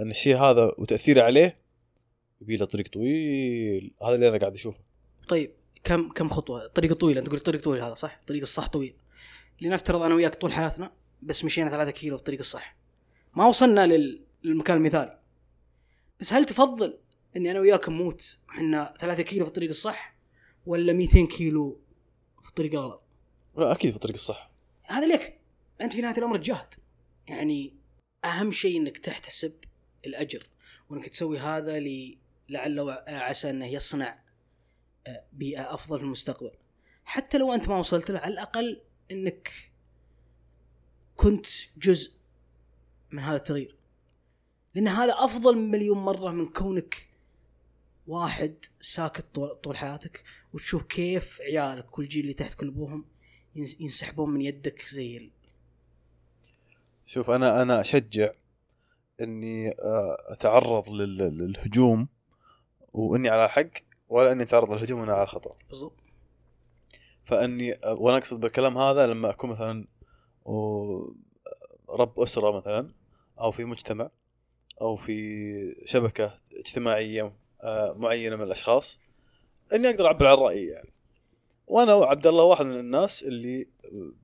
[0.00, 1.58] ان الشيء هذا وتاثيره عليه
[2.40, 3.94] يبي له طريق طويل.
[4.02, 4.80] هذا اللي أنا قاعد أشوفه.
[5.28, 5.52] طيب
[5.84, 8.94] كم كم خطوة؟ طريق طويل أنت قلت طريق طويل هذا صح؟ طريق الصح طويل.
[9.60, 10.92] لنفترض أنا وياك طول حياتنا
[11.22, 12.76] بس مشينا ثلاثة كيلو في الطريق الصح.
[13.36, 15.18] ما وصلنا لل- للمكان المثالي.
[16.20, 16.98] بس هل تفضل
[17.36, 20.14] إني أنا وياك نموت وحنا ثلاثة كيلو في الطريق الصح
[20.66, 21.80] ولا 200 كيلو
[22.42, 23.02] في الطريق الغلط؟
[23.56, 24.50] لا أكيد في الطريق الصح.
[24.84, 25.38] هذا ليك.
[25.80, 26.74] أنت في نهاية الأمر تجاهد
[27.28, 27.74] يعني
[28.24, 29.52] أهم شيء إنك تحتسب
[30.08, 30.46] الأجر
[30.88, 31.78] وأنك تسوي هذا
[32.48, 34.18] لعل وعسى أنه يصنع
[35.06, 36.50] آه، بيئة أفضل في المستقبل
[37.04, 38.80] حتى لو أنت ما وصلت له على الأقل
[39.10, 39.52] إنك
[41.16, 41.46] كنت
[41.76, 42.12] جزء
[43.10, 43.76] من هذا التغيير
[44.74, 47.08] لأن هذا أفضل من مليون مرة من كونك
[48.06, 49.26] واحد ساكت
[49.64, 53.04] طول, حياتك وتشوف كيف عيالك والجيل اللي تحت كل أبوهم
[53.56, 55.30] ينس- ينسحبون من يدك زي.
[57.06, 58.32] شوف أنا أنا أشجع
[59.20, 62.08] إني آه، أتعرض لل- للهجوم
[62.92, 63.70] وإني على حق
[64.08, 65.50] ولا إني أتعرض للهجوم وأنا على خطأ.
[65.68, 65.96] بالضبط.
[67.24, 69.86] فإني آه، وأنا أقصد بالكلام هذا لما أكون مثلا
[71.90, 72.92] رب أسرة مثلا
[73.40, 74.10] أو في مجتمع
[74.80, 79.00] أو في شبكة اجتماعية آه، معينة من الأشخاص
[79.74, 80.92] إني أقدر أعبر عن رأيي يعني.
[81.68, 83.68] وأنا وعبد الله واحد من الناس اللي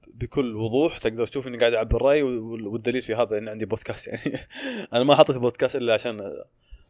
[0.07, 4.07] بكل وضوح تقدر تشوف إني قاعد اعبر رايي وال- والدليل في هذا إن عندي بودكاست.
[4.09, 4.39] يعني
[4.93, 6.31] أنا ما حطيت بودكاست إلا عشان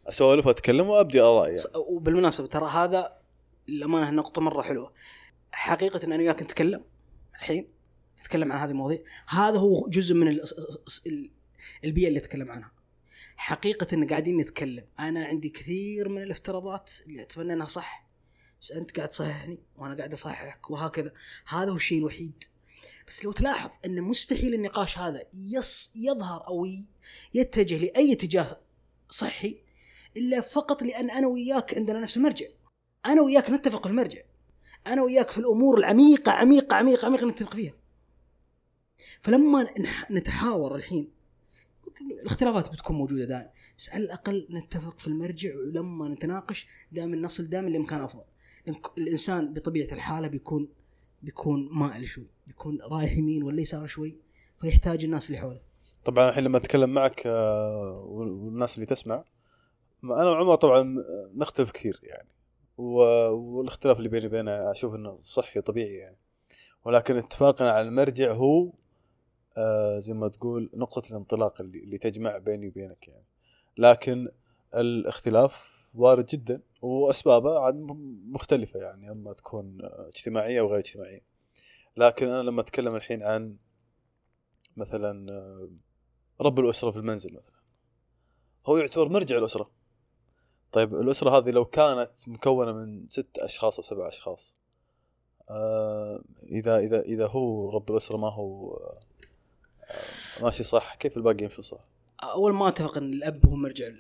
[0.07, 1.69] أسولف وأتكلم وأبدي ارائي يعني.
[1.75, 3.13] وبالمناسبة ترى هذا
[3.69, 4.93] الامانه نقطة مرة حلوة.
[5.53, 6.85] حقيقة إن أنا وياك نتكلم
[7.35, 7.69] الحين
[8.21, 8.99] نتكلم عن هذه المواضيع
[9.29, 10.45] هذا هو جزء من ال-
[11.07, 11.31] ال-
[11.85, 12.73] البيئة اللي أتكلم عنها.
[13.37, 18.04] حقيقة إن قاعدين نتكلم أنا عندي كثير من الافتراضات اللي أتمنى إنها صح
[18.65, 21.13] بس أنت قاعد تصححني وأنا قاعد أصححك وهكذا.
[21.49, 22.45] هذا هو الشيء الوحيد.
[23.09, 26.67] بس لو تلاحظ إن مستحيل النقاش هذا يص يظهر أو
[27.35, 28.61] يتجه لأي اتجاه
[29.09, 29.59] صحي
[30.17, 32.47] إلا فقط لأن أنا وياك عندنا نفس المرجع.
[33.07, 34.23] أنا وياك نتفق في المرجع.
[34.87, 37.75] أنا وياك في الأمور العميقة عميقة عميقة عميقة نتفق فيها.
[39.21, 39.67] فلما
[40.11, 41.11] نتحاور الحين
[42.23, 47.69] الاختلافات بتكون موجودة دائما بس على الأقل نتفق في المرجع ولما نتناقش دائما نصل دائما
[47.69, 48.34] لمكان أفضل.
[48.99, 50.69] الإنسان بطبيعة الحالة بيكون
[51.23, 54.17] بيكون مائل شوي بيكون رايح يمين ولا يسار شوي
[54.61, 55.61] فيحتاج الناس اللي حوله.
[56.05, 59.25] طبعا الحين لما أتكلم معك آه، وال- والناس اللي تسمع
[60.05, 60.97] أنا وعمر طبعا
[61.35, 62.29] نختلف كثير يعني
[62.77, 66.17] والاختلاف اللي بيني وبينه أشوف إنه صحي وطبيعي يعني.
[66.85, 68.73] ولكن اتفاقنا على المرجع هو
[69.57, 73.25] آه زي ما تقول نقطة الانطلاق اللي, اللي تجمع بيني وبينك يعني.
[73.79, 74.29] لكن
[74.75, 76.61] الاختلاف وارد جدا.
[76.85, 81.21] وأسبابه عاد م- مختلفة يعني أما تكون اجتماعية أو غير اجتماعية.
[81.97, 83.57] لكن أنا لما أتكلم الحين عن
[84.77, 85.27] مثلا
[86.41, 87.55] رب الأسرة في المنزل مثلا.
[88.67, 89.71] هو يعتبر مرجع الأسرة.
[90.73, 94.57] طيب الأسرة هذه لو كانت مكونة من ست أشخاص أو سبع أشخاص
[95.51, 99.01] آه إذا إذا إذا هو رب الأسرة ما هو آه
[100.43, 101.79] ماشي صح كيف الباقي يمشوا صح؟
[102.23, 103.93] أول ما أتفق إن الأب هو مرجع-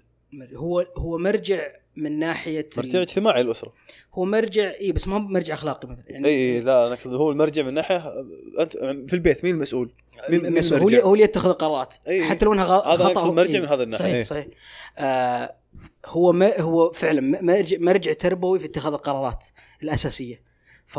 [0.54, 1.66] هو هو مرجع
[1.96, 3.72] من ناحية مرجع اجتماعي الأسرة
[4.14, 7.14] هو مرجع اي بس ما هو مرجع أخلاقي مثلا يعني اي اي لا أنا أقصد
[7.14, 8.26] هو المرجع من ناحية آه،
[8.60, 9.92] أنت في البيت مين المسؤول؟
[10.30, 10.80] مين- مين مسؤول.
[10.80, 12.24] هو؟ اللي هو اللي يتخذ القرارات إي إي.
[12.24, 13.60] حتى لو إنها غ- هذا هو- مرجع إي.
[13.60, 14.24] من هذا الناحية، صحيح إي.
[14.24, 14.46] صحيح
[14.98, 15.56] آه
[16.06, 19.44] هو ما هو فعلا مرجع مرجع تربوي في اتخاذ القرارات
[19.82, 20.42] الأساسية
[20.86, 20.98] ف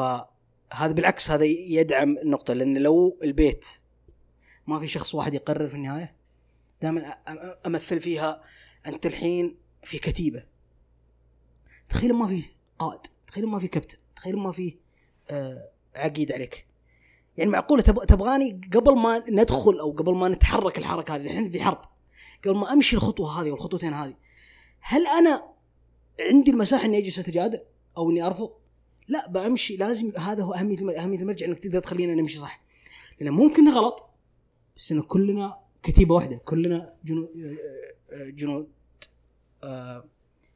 [0.74, 3.66] هذا بالعكس هذا يدعم النقطة لأن لو البيت
[4.68, 6.16] ما في شخص واحد يقرر في النهاية
[6.82, 7.14] دائما
[7.68, 8.42] أمثل فيها
[8.88, 10.44] أنت الحين في كتيبة.
[11.90, 12.44] تخيل ما في
[12.80, 14.78] قائد تخيل ما في كابتن تخيل ما في
[15.30, 16.68] آه عقيد عليك.
[17.38, 21.82] يعني معقولة تبغاني قبل ما ندخل أو قبل ما نتحرك الحركة هذه الحين في حرب.
[22.46, 24.16] قبل ما أمشي الخطوة هذه والخطوتين هذه
[24.80, 25.44] هل أنا
[26.20, 27.60] عندي المساحة إني أجلس أتجادل
[27.98, 28.52] أو إني أرفض؟
[29.08, 32.62] لا بمشي لازم هذا هو أهمية أهمية المرجع إنك تقدر تخلينا نمشي صح.
[33.20, 34.10] لأن ممكن غلط
[34.76, 37.30] بس إن كلنا كتيبة واحدة كلنا جنود
[38.12, 38.75] جنود آه،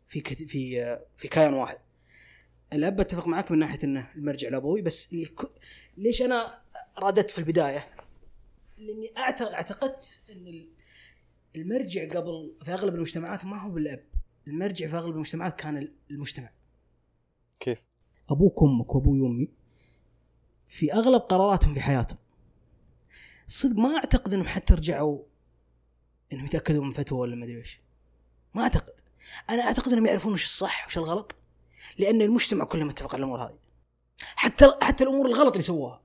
[0.07, 1.77] في في آه، في كيان واحد
[2.73, 5.15] الأب أتفق معك من ناحية إنه المرجع الابوي بس.
[5.97, 6.61] ليش أنا
[6.97, 7.87] رادت في البداية؟
[8.77, 10.67] لأني اعتقدت إن
[11.55, 14.03] المرجع قبل في أغلب المجتمعات ما هو بالأب
[14.47, 16.49] المرجع في أغلب المجتمعات كان المجتمع
[17.59, 17.87] كيف؟
[18.29, 19.49] أبوك وأمك وأبوي وأمي
[20.67, 22.17] في أغلب قراراتهم في حياتهم
[23.47, 25.23] صدق ما أعتقد إنهم حتى رجعوا
[26.33, 27.79] إنهم يتأكدوا من فتوى ولا ما أدري إيش
[28.53, 28.93] ما أعتقد.
[29.49, 31.37] أنا أعتقد إنهم يعرفون وش الصح وش الغلط
[31.97, 33.59] لأن المجتمع كله متفق على الأمور هذه.
[34.17, 36.01] حتى حتى الأمور الغلط اللي سووها.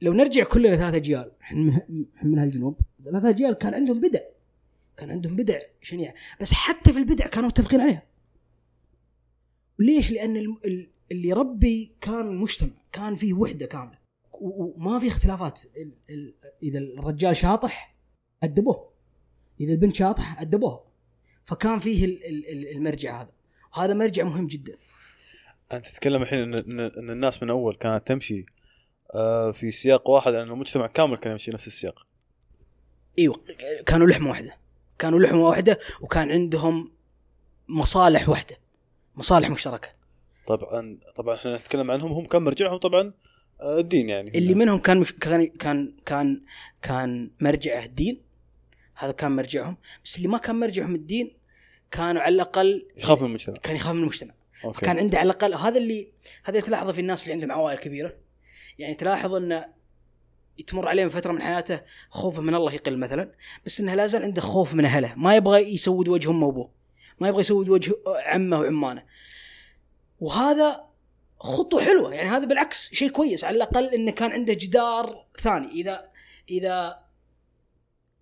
[0.00, 1.86] لو نرجع كلنا ثلاث أجيال إحنا
[2.22, 4.20] من هالجنوب ثلاث أجيال كان عندهم بدع.
[4.96, 8.02] كان عندهم بدع شنيعه بس حتى في البدع كانوا متفقين عليها.
[9.78, 10.36] ليش؟ لأن
[11.12, 13.98] اللي يربي كان مجتمع كان فيه وحدة كاملة.
[14.32, 15.60] وما في اختلافات.
[16.62, 17.96] إذا الرجال شاطح
[18.42, 18.90] أدبوه.
[19.60, 20.89] إذا البنت شاطح ادبوها
[21.44, 22.18] فكان فيه
[22.76, 23.30] المرجع هذا.
[23.76, 24.74] وهذا مرجع مهم جدا.
[25.72, 28.46] أنت تتكلم الحين ان الناس من أول كانت تمشي
[29.14, 32.06] آه، في سياق واحد لأن المجتمع كامل كان يمشي نفس السياق.
[33.18, 33.40] إيوه
[33.86, 34.56] كانوا لحمة واحدة.
[34.98, 36.92] كانوا لحمة واحدة وكان عندهم
[37.68, 38.56] مصالح واحدة.
[39.16, 39.88] مصالح مشتركة.
[40.46, 43.12] طبعا طبعا إحنا نتكلم عنهم هم كان مرجعهم طبعا
[43.60, 44.38] آه، الدين يعني.
[44.38, 46.42] اللي منهم كان مش كان كان كان
[46.82, 48.22] كان مرجعه الدين
[49.00, 49.76] هذا كان مرجعهم.
[50.04, 51.36] بس اللي ما كان مرجعهم الدين
[51.90, 53.56] كانوا على الأقل يخاف من المجتمع.
[53.56, 54.34] كان يخاف من المجتمع.
[54.64, 54.78] أوكي.
[54.78, 56.12] فكان عنده على الأقل هذا اللي
[56.44, 58.16] هذا اللي تلاحظه في الناس اللي عندهم عوائل كبيرة.
[58.78, 59.66] يعني تلاحظ إنه
[60.66, 61.80] تمر عليه من فترة من حياته
[62.10, 63.32] خوفه من الله يقل مثلا
[63.66, 65.14] بس إنه لا زال عنده خوف من أهله.
[65.16, 66.70] ما يبغى يسود وجه أمه وأبوه.
[67.20, 69.04] ما يبغى يسود وجه عمه وعمانه.
[70.20, 70.86] وهذا
[71.40, 72.14] خطوة حلوة.
[72.14, 73.44] يعني هذا بالعكس شيء كويس.
[73.44, 75.66] على الأقل إنه كان عنده جدار ثاني.
[75.66, 76.10] إذا
[76.50, 76.98] إذا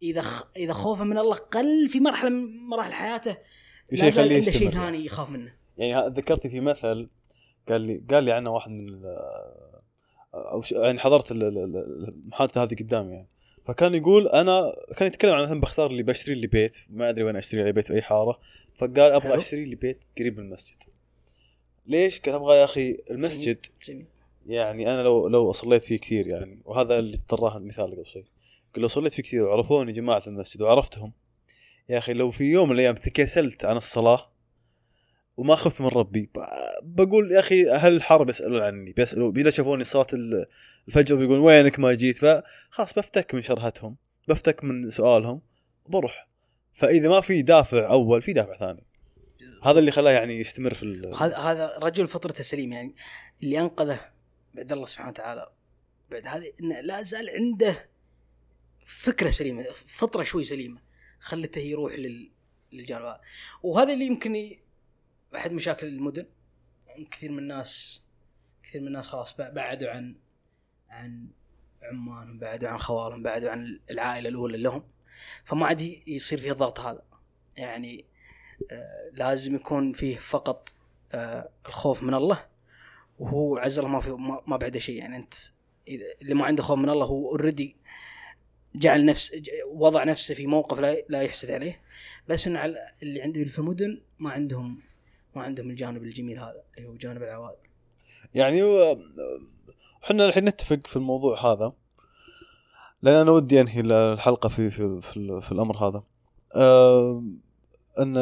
[0.02, 0.24] إذا
[0.56, 3.36] إذا خوفه من الله قل في مرحلة من مراحل حياته
[3.92, 5.52] لا زال عنده شيء ثاني يخاف منه.
[5.78, 7.08] يعني ذكرتي في مثل
[7.68, 9.04] قال لي قال لي عنه واحد من
[10.34, 13.28] أو يعني حضرت المحادثة هذه قدامي يعني.
[13.66, 17.36] فكان يقول أنا كان يتكلم عن مثلا بختار اللي بشتري لي بيت ما أدري وين
[17.36, 18.40] أشتري لي بيت في اي حارة.
[18.76, 20.82] فقال أبغى أشتري لي بيت قريب من المسجد.
[21.86, 24.06] ليش؟ قال أبغى يا أخي المسجد جميل.
[24.46, 26.62] يعني أنا لو لو صليت فيه كثير يعني.
[26.64, 28.24] وهذا اللي اضطراه المثال قبل شوي.
[28.74, 31.12] قال لو صليت فيه كثير وعرفوني جماعة المسجد وعرفتهم.
[31.88, 34.32] يا أخي لو في يوم من الأيام تكاسلت عن الصلاة
[35.36, 36.30] وما خفت من ربي
[36.82, 40.06] بقول يا أخي أهل الحارة بيسألون عني؟ بيسالوا اذا شافوني صلاة
[40.88, 43.96] الفجر بيقولون وينك ما جيت؟ فخلاص بفتك من شرهتهم
[44.28, 45.42] بفتك من سؤالهم
[45.84, 46.28] وبروح
[46.72, 48.84] فإذا ما في دافع أول في دافع ثاني.
[49.62, 52.94] هذا اللي خلاه يعني يستمر في هذا هذا رجل فطرته سليمه يعني
[53.42, 54.00] اللي أنقذه
[54.54, 55.48] بعد الله سبحانه وتعالى.
[56.10, 57.88] بعد هذه انه لا زال عنده
[58.88, 60.80] فكرة سليمة فطره شوي سليمة
[61.20, 62.30] خلته يروح لل
[62.72, 63.16] للجانب.
[63.62, 64.56] وهذا اللي يمكن
[65.36, 66.26] أحد مشاكل المدن.
[67.10, 68.02] كثير من الناس
[68.62, 70.16] كثير من الناس خلاص بعدوا عن
[70.88, 71.28] عن
[71.82, 74.84] عمانهم بعدوا عن خوالهم بعدوا عن العائلة الأولى لهم.
[75.44, 77.02] فما عاد يصير فيه الضغط هذا.
[77.56, 78.04] يعني
[78.70, 80.74] آه لازم يكون فيه فقط
[81.12, 82.46] آه الخوف من الله.
[83.18, 84.10] وهو عز الله ما في
[84.46, 84.96] ما بعده شيء.
[84.96, 85.34] يعني أنت
[85.88, 87.76] إذا اللي ما عنده خوف من الله هو اوريدي
[88.74, 89.32] جعل نفس
[89.72, 91.80] وضع نفسه في موقف لا يحسد عليه.
[92.28, 92.64] بس انه
[93.02, 94.80] اللي عندي في المدن ما عندهم
[95.36, 97.58] ما عندهم الجانب الجميل هذا اللي هو جانب العوائل.
[98.34, 98.62] يعني
[100.04, 101.72] إحنا الحين نتفق في الموضوع هذا.
[103.02, 106.02] لأن أنا ودي أنهي الحلقة في في في, في الأمر هذا.
[106.54, 107.24] أه
[107.98, 108.14] إن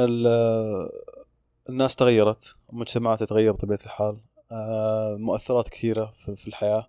[1.69, 4.21] الناس تغيرت المجتمعات تتغير بطبيعة الحال.
[4.53, 6.87] أه مؤثرات كثيرة في, الحياة.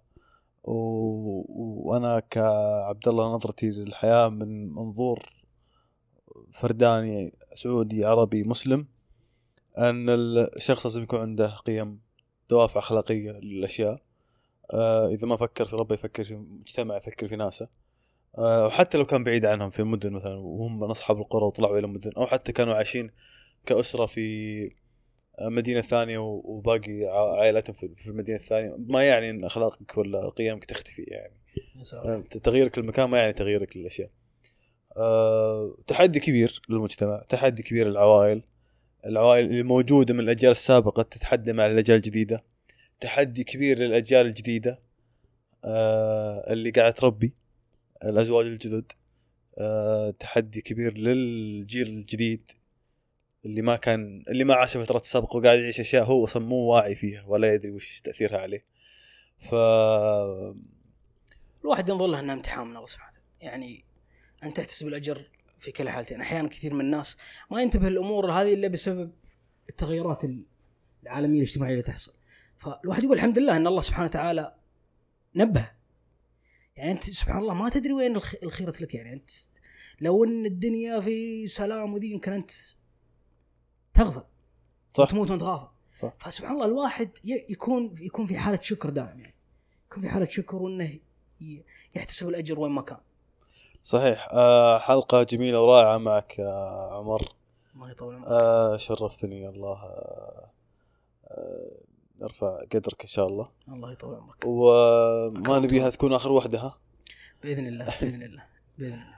[0.67, 5.19] وأنا كعبد الله نظرتي للحياة من منظور
[6.53, 8.87] فرداني سعودي عربي مسلم
[9.77, 12.01] أن الشخص لازم يكون عنده قيم
[12.49, 14.01] دوافع أخلاقية للأشياء.
[14.73, 17.67] آه إذا ما فكر في ربه يفكر في مجتمع يفكر في ناسه.
[18.37, 21.85] آه وحتى لو كان بعيد عنهم في المدن مثلا وهم من أصحاب القرى وطلعوا إلى
[21.87, 23.11] المدن أو حتى كانوا عايشين
[23.65, 24.69] كأسرة في
[25.41, 27.03] مدينة ثانية وباقي
[27.37, 28.75] عائلتهم في المدينة الثانية.
[28.77, 31.33] ما يعني إن أخلاقك ولا قيمك تختفي يعني.
[32.43, 34.09] تغييرك للمكان ما يعني تغييرك للأشياء.
[34.97, 38.43] أه تحدي كبير للمجتمع تحدي كبير للعوائل.
[39.05, 42.43] العوائل اللي موجودة من الأجيال السابقة تتحدى مع الأجيال الجديدة.
[42.99, 44.79] تحدي كبير للأجيال الجديدة
[45.65, 47.33] أه اللي قاعد تربي
[48.03, 48.91] الأزواج الجدد.
[49.57, 52.51] أه تحدي كبير للجيل الجديد.
[53.47, 56.95] اللي ما كان اللي ما عاش فترة السابقة وقاعد يعيش أشياء هو أصلا مو واعي
[56.95, 58.65] فيها ولا يدري وش تأثيرها عليه.
[59.39, 59.53] ف
[61.63, 63.83] الواحد ينظر له انها امتحان من الله سبحانه يعني
[64.43, 65.29] ان تحتسب الاجر
[65.59, 66.21] في كلا حالتين.
[66.21, 67.17] أحيانا كثير من الناس
[67.51, 69.11] ما ينتبه الأمور هذه إلا بسبب
[69.69, 70.21] التغيرات
[71.03, 72.13] العالمية الاجتماعية اللي تحصل.
[72.57, 74.55] فالواحد يقول الحمد لله إن الله سبحانه وتعالى
[75.35, 75.71] نبه.
[76.75, 78.95] يعني أنت سبحان الله ما تدري وين الخ- الخيرة لك.
[78.95, 79.29] يعني أنت
[80.01, 82.51] لو إن الدنيا في سلام وذي يمكن أنت
[83.97, 84.23] تغفل
[84.93, 85.05] صح.
[85.05, 85.67] تموت وانت غافل
[85.97, 86.13] صح.
[86.19, 87.11] فسبحان الله الواحد
[87.49, 89.35] يكون يكون في حالة شكر دائم يعني.
[89.89, 90.99] يكون في حالة شكر وإنه
[91.95, 92.97] يحتسب الأجر وين ما كان.
[93.81, 94.27] صحيح.
[94.31, 97.33] آه حلقة جميلة ورائعة معك يا عمر.
[97.75, 98.27] الله يطول عمرك.
[98.27, 99.83] آه شرفتني الله.
[99.83, 100.49] آه
[101.27, 101.77] آه
[102.19, 103.49] نرفع قدرك إن شاء الله.
[103.67, 104.43] الله يطول عمرك.
[104.45, 106.77] وما نبيها تكون آخر وحدة ها؟
[107.43, 108.45] بإذن الله بإذن الله
[108.77, 109.15] بإذن الله.